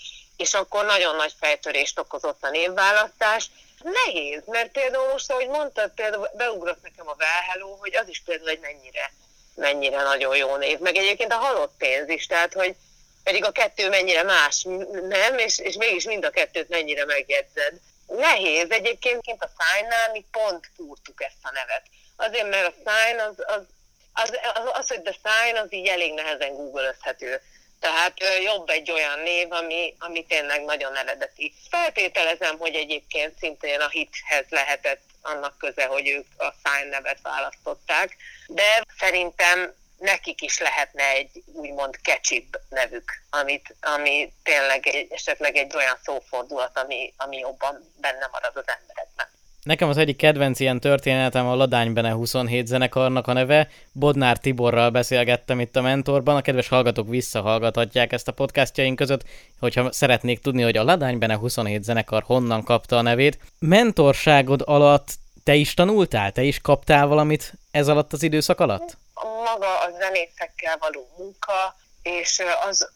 és 0.44 0.54
akkor 0.54 0.86
nagyon 0.86 1.16
nagy 1.16 1.34
fejtörést 1.40 2.00
okozott 2.00 2.44
a 2.44 2.50
névválasztás, 2.50 3.50
Nehéz, 3.84 4.42
mert 4.46 4.72
például 4.72 5.12
most, 5.12 5.32
ahogy 5.32 5.48
mondtad, 5.48 5.92
például 5.96 6.30
beugrott 6.34 6.82
nekem 6.82 7.08
a 7.08 7.16
Well 7.18 7.42
Hello, 7.50 7.76
hogy 7.76 7.96
az 7.96 8.08
is 8.08 8.22
például 8.26 8.50
egy 8.50 8.60
mennyire, 8.60 9.14
mennyire 9.56 10.02
nagyon 10.02 10.36
jó 10.36 10.56
név. 10.56 10.80
Meg 10.80 10.96
egyébként 10.96 11.32
a 11.32 11.36
halott 11.36 11.74
pénz 11.78 12.10
is, 12.10 12.26
tehát 12.26 12.54
hogy, 12.54 12.76
pedig 13.24 13.46
a 13.46 13.52
kettő 13.52 13.90
mennyire 13.90 14.24
más, 14.24 14.64
nem? 15.10 15.38
És, 15.38 15.60
és 15.60 15.76
mégis 15.76 16.06
mind 16.06 16.26
a 16.26 16.30
kettőt 16.30 16.70
mennyire 16.70 17.06
megjegyzed. 17.06 17.74
Nehéz. 18.08 18.70
Egyébként 18.70 19.44
a 19.44 19.50
szájnál 19.58 20.12
mi 20.12 20.26
pont 20.32 20.70
fúrtuk 20.76 21.24
ezt 21.24 21.42
a 21.42 21.52
nevet. 21.52 21.84
Azért, 22.16 22.50
mert 22.50 22.68
a 22.68 22.74
sign 22.92 23.20
az, 23.20 23.36
az, 23.38 23.66
az, 24.14 24.40
az, 24.54 24.70
az 24.74 24.88
hogy 24.88 25.02
the 25.02 25.16
sign, 25.24 25.56
az 25.56 25.74
így 25.74 25.88
elég 25.88 26.14
nehezen 26.14 26.56
googlözhető. 26.56 27.42
Tehát 27.84 28.14
jobb 28.44 28.70
egy 28.70 28.92
olyan 28.92 29.20
név, 29.20 29.52
ami, 29.52 29.96
ami 30.00 30.26
tényleg 30.26 30.64
nagyon 30.64 30.98
eredeti. 30.98 31.54
Feltételezem, 31.70 32.58
hogy 32.58 32.76
egyébként 32.76 33.38
szintén 33.38 33.80
a 33.80 33.90
hithez 33.90 34.46
lehetett 34.50 35.02
annak 35.22 35.58
köze, 35.58 35.86
hogy 35.86 36.08
ők 36.08 36.28
a 36.38 36.54
sign 36.64 36.90
nevet 36.90 37.20
választották, 37.22 38.16
de 38.48 38.84
szerintem 39.00 39.74
nekik 39.98 40.42
is 40.42 40.60
lehetne 40.60 41.04
egy 41.04 41.44
úgymond 41.54 42.02
kecsibb 42.02 42.60
nevük, 42.70 43.12
amit, 43.30 43.76
ami 43.82 44.34
tényleg 44.44 44.88
egy, 44.88 45.12
esetleg 45.12 45.56
egy 45.56 45.76
olyan 45.76 46.00
szófordulat, 46.04 46.78
ami, 46.78 47.14
ami 47.18 47.38
jobban 47.38 47.94
benne 48.02 48.28
marad 48.32 48.56
az 48.58 48.76
emberekben. 48.80 49.28
Nekem 49.64 49.90
az 49.90 49.98
egyik 49.98 50.18
kedvenc 50.18 50.60
ilyen 50.60 50.80
történetem 50.80 51.48
a 51.48 51.56
Ladány 51.56 51.94
Bene 51.94 52.12
27 52.12 52.68
zenekarnak 52.68 53.28
a 53.28 53.34
neve. 53.34 53.68
Bodnár 53.92 54.38
Tiborral 54.38 54.90
beszélgettem 54.90 55.60
itt 55.60 55.76
a 55.76 55.82
mentorban. 55.82 56.36
A 56.36 56.42
kedves 56.42 56.68
hallgatók 56.68 57.10
visszahallgathatják 57.10 58.12
ezt 58.12 58.28
a 58.28 58.32
podcastjaink 58.32 58.96
között, 58.96 59.24
hogyha 59.60 59.92
szeretnék 59.92 60.40
tudni, 60.40 60.62
hogy 60.62 60.78
a 60.78 60.84
Ladány 60.84 61.18
Bene 61.18 61.36
27 61.36 61.84
zenekar 61.84 62.24
honnan 62.24 62.64
kapta 62.64 62.98
a 62.98 63.02
nevét. 63.02 63.38
Mentorságod 63.60 64.62
alatt 64.66 65.08
te 65.44 65.54
is 65.54 65.74
tanultál? 65.74 66.32
Te 66.32 66.42
is 66.42 66.62
kaptál 66.62 67.08
valamit 67.08 67.54
ez 67.72 67.88
alatt 67.88 68.14
az 68.14 68.24
időszak 68.24 68.60
alatt? 68.60 68.98
Maga 69.44 69.80
a 69.80 69.90
zenészekkel 70.00 70.78
való 70.80 71.08
munka, 71.18 71.76
és 72.02 72.42
az, 72.70 72.90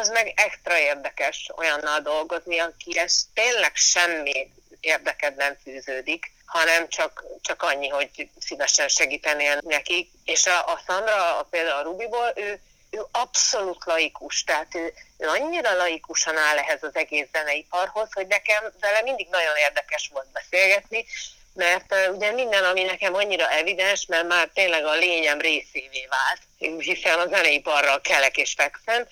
az 0.00 0.08
meg 0.08 0.32
extra 0.36 0.78
érdekes 0.78 1.50
olyannal 1.56 2.00
dolgozni, 2.00 2.58
akihez 2.58 3.28
tényleg 3.34 3.74
semmi 3.74 4.50
érdeked 4.80 5.36
nem 5.36 5.56
fűződik, 5.62 6.32
hanem 6.46 6.88
csak, 6.88 7.24
csak 7.42 7.62
annyi, 7.62 7.88
hogy 7.88 8.30
szívesen 8.38 8.88
segítenél 8.88 9.58
nekik. 9.64 10.10
És 10.24 10.46
a, 10.46 10.58
a 10.58 10.80
Sandra, 10.86 11.38
a, 11.38 11.42
például 11.42 11.78
a 11.78 11.82
Rubiból, 11.82 12.32
ő, 12.34 12.60
ő 12.90 13.00
abszolút 13.10 13.84
laikus, 13.84 14.44
tehát 14.44 14.74
ő, 14.74 14.92
ő 15.18 15.26
annyira 15.26 15.76
laikusan 15.76 16.36
áll 16.36 16.58
ehhez 16.58 16.82
az 16.82 16.96
egész 16.96 17.26
zeneiparhoz, 17.32 18.08
hogy 18.12 18.26
nekem 18.26 18.72
vele 18.80 19.02
mindig 19.02 19.28
nagyon 19.30 19.56
érdekes 19.56 20.10
volt 20.12 20.32
beszélgetni, 20.32 21.06
mert 21.54 21.92
uh, 21.92 22.16
ugye 22.16 22.30
minden, 22.30 22.64
ami 22.64 22.82
nekem 22.82 23.14
annyira 23.14 23.50
evidens, 23.50 24.06
mert 24.06 24.28
már 24.28 24.48
tényleg 24.54 24.84
a 24.84 24.94
lényem 24.94 25.38
részévé 25.38 26.08
vált, 26.10 26.40
hiszen 26.82 27.18
a 27.18 27.28
zeneiparral 27.28 28.00
kelek 28.00 28.36
és 28.36 28.54
fekszem, 28.56 29.06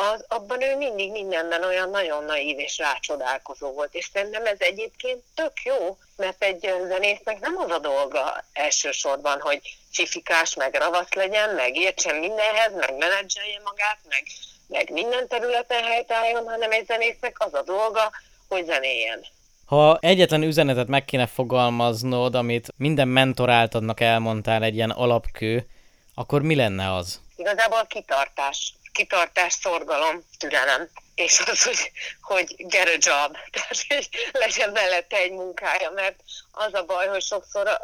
az, 0.00 0.24
abban 0.28 0.62
ő 0.62 0.76
mindig 0.76 1.10
mindenben 1.10 1.64
olyan 1.64 1.90
nagyon 1.90 2.24
naív 2.24 2.58
és 2.58 2.78
rácsodálkozó 2.78 3.72
volt, 3.72 3.94
és 3.94 4.10
szerintem 4.12 4.46
ez 4.46 4.56
egyébként 4.58 5.22
tök 5.34 5.52
jó, 5.64 5.98
mert 6.16 6.42
egy 6.42 6.72
zenésznek 6.86 7.40
nem 7.40 7.56
az 7.56 7.70
a 7.70 7.78
dolga 7.78 8.44
elsősorban, 8.52 9.40
hogy 9.40 9.60
csifikás, 9.92 10.54
meg 10.54 10.74
ravasz 10.74 11.12
legyen, 11.12 11.54
meg 11.54 11.76
értsen 11.76 12.16
mindenhez, 12.16 12.72
meg 12.74 12.96
menedzselje 12.96 13.60
magát, 13.64 13.98
meg, 14.08 14.22
meg 14.66 14.90
minden 14.90 15.28
területen 15.28 15.84
helytálljon, 15.84 16.48
hanem 16.48 16.70
egy 16.70 16.86
zenésznek 16.86 17.36
az 17.38 17.54
a 17.54 17.62
dolga, 17.62 18.10
hogy 18.48 18.64
zenéljen. 18.64 19.24
Ha 19.64 19.98
egyetlen 20.00 20.42
üzenetet 20.42 20.86
meg 20.88 21.04
kéne 21.04 21.26
fogalmaznod, 21.26 22.34
amit 22.34 22.68
minden 22.76 23.08
mentor 23.08 23.50
áltadnak 23.50 24.00
elmondtál 24.00 24.62
egy 24.62 24.74
ilyen 24.74 24.90
alapkő, 24.90 25.66
akkor 26.14 26.42
mi 26.42 26.54
lenne 26.54 26.94
az? 26.94 27.20
Igazából 27.36 27.86
kitartás 27.88 28.74
kitartás, 28.92 29.52
szorgalom, 29.52 30.24
türelem, 30.38 30.90
és 31.20 31.40
az, 31.46 31.62
hogy, 31.62 31.92
hogy 32.20 32.54
get 32.58 32.88
a 32.88 32.90
job, 32.90 33.36
tehát 33.52 33.84
hogy 33.88 34.08
legyen 34.32 34.70
mellette 34.70 35.16
egy 35.16 35.32
munkája, 35.32 35.90
mert 35.90 36.20
az 36.52 36.74
a 36.74 36.84
baj, 36.84 37.06
hogy 37.06 37.22
sokszor 37.22 37.80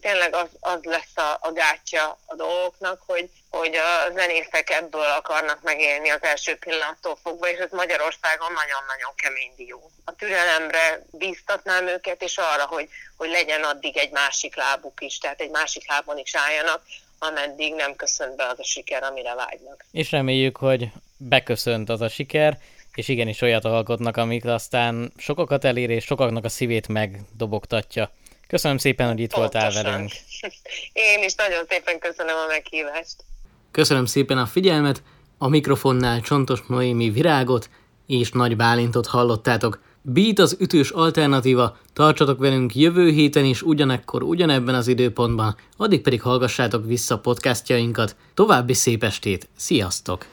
tényleg 0.00 0.34
az, 0.34 0.48
az 0.60 0.78
lesz 0.82 1.16
a, 1.16 1.38
a 1.40 1.52
gátja 1.52 2.18
a 2.26 2.34
dolgoknak, 2.34 3.02
hogy, 3.06 3.30
hogy 3.50 3.74
a 3.74 4.12
zenészek 4.12 4.70
ebből 4.70 5.04
akarnak 5.04 5.62
megélni 5.62 6.10
az 6.10 6.22
első 6.22 6.56
pillanattól 6.56 7.18
fogva, 7.22 7.48
és 7.48 7.58
ez 7.58 7.70
Magyarországon 7.70 8.52
nagyon-nagyon 8.52 9.14
kemény 9.14 9.52
dió. 9.56 9.90
A 10.04 10.14
türelemre 10.14 11.04
bíztatnám 11.10 11.86
őket, 11.86 12.22
és 12.22 12.38
arra, 12.38 12.66
hogy, 12.66 12.88
hogy 13.16 13.30
legyen 13.30 13.62
addig 13.62 13.96
egy 13.96 14.10
másik 14.10 14.56
lábuk 14.56 15.00
is, 15.00 15.18
tehát 15.18 15.40
egy 15.40 15.50
másik 15.50 15.88
lábon 15.88 16.18
is 16.18 16.34
álljanak, 16.34 16.82
ameddig 17.22 17.74
nem 17.74 17.94
köszönt 17.96 18.36
be 18.36 18.46
az 18.46 18.58
a 18.58 18.64
siker, 18.64 19.02
amire 19.02 19.34
vágynak. 19.34 19.84
És 19.90 20.10
reméljük, 20.10 20.56
hogy 20.56 20.90
beköszönt 21.16 21.88
az 21.88 22.00
a 22.00 22.08
siker, 22.08 22.58
és 22.94 23.08
igenis 23.08 23.40
olyat 23.40 23.64
alkotnak, 23.64 24.16
amik 24.16 24.44
aztán 24.44 25.12
sokakat 25.16 25.64
elér, 25.64 25.90
és 25.90 26.04
sokaknak 26.04 26.44
a 26.44 26.48
szívét 26.48 26.88
megdobogtatja. 26.88 28.10
Köszönöm 28.46 28.78
szépen, 28.78 29.08
hogy 29.08 29.20
itt 29.20 29.34
Pontosan. 29.34 29.70
voltál 29.70 29.82
velünk. 29.92 30.10
Én 30.92 31.22
is 31.24 31.34
nagyon 31.34 31.64
szépen 31.68 31.98
köszönöm 31.98 32.36
a 32.36 32.46
meghívást. 32.46 33.24
Köszönöm 33.70 34.04
szépen 34.04 34.38
a 34.38 34.46
figyelmet, 34.46 35.02
a 35.38 35.48
mikrofonnál 35.48 36.20
Csontos 36.20 36.60
Noémi 36.68 37.10
Virágot 37.10 37.70
és 38.06 38.30
Nagy 38.30 38.56
Bálintot 38.56 39.06
hallottátok. 39.06 39.82
Beat 40.02 40.38
az 40.38 40.56
ütős 40.60 40.90
alternatíva, 40.90 41.76
tartsatok 41.92 42.38
velünk 42.38 42.74
jövő 42.74 43.10
héten 43.10 43.44
is 43.44 43.62
ugyanekkor, 43.62 44.22
ugyanebben 44.22 44.74
az 44.74 44.88
időpontban, 44.88 45.56
addig 45.76 46.00
pedig 46.00 46.22
hallgassátok 46.22 46.86
vissza 46.86 47.18
podcastjainkat. 47.18 48.16
További 48.34 48.74
szép 48.74 49.04
estét, 49.04 49.48
sziasztok! 49.56 50.26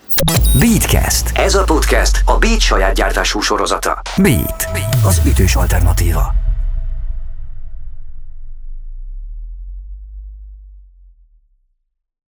Beatcast. 0.59 1.37
Ez 1.37 1.55
a 1.55 1.63
podcast 1.63 2.21
a 2.25 2.37
Beat 2.37 2.59
saját 2.59 2.95
gyártású 2.95 3.39
sorozata. 3.39 4.01
Beat, 4.21 4.67
az 5.05 5.21
ütős 5.25 5.55
alternatíva. 5.55 6.46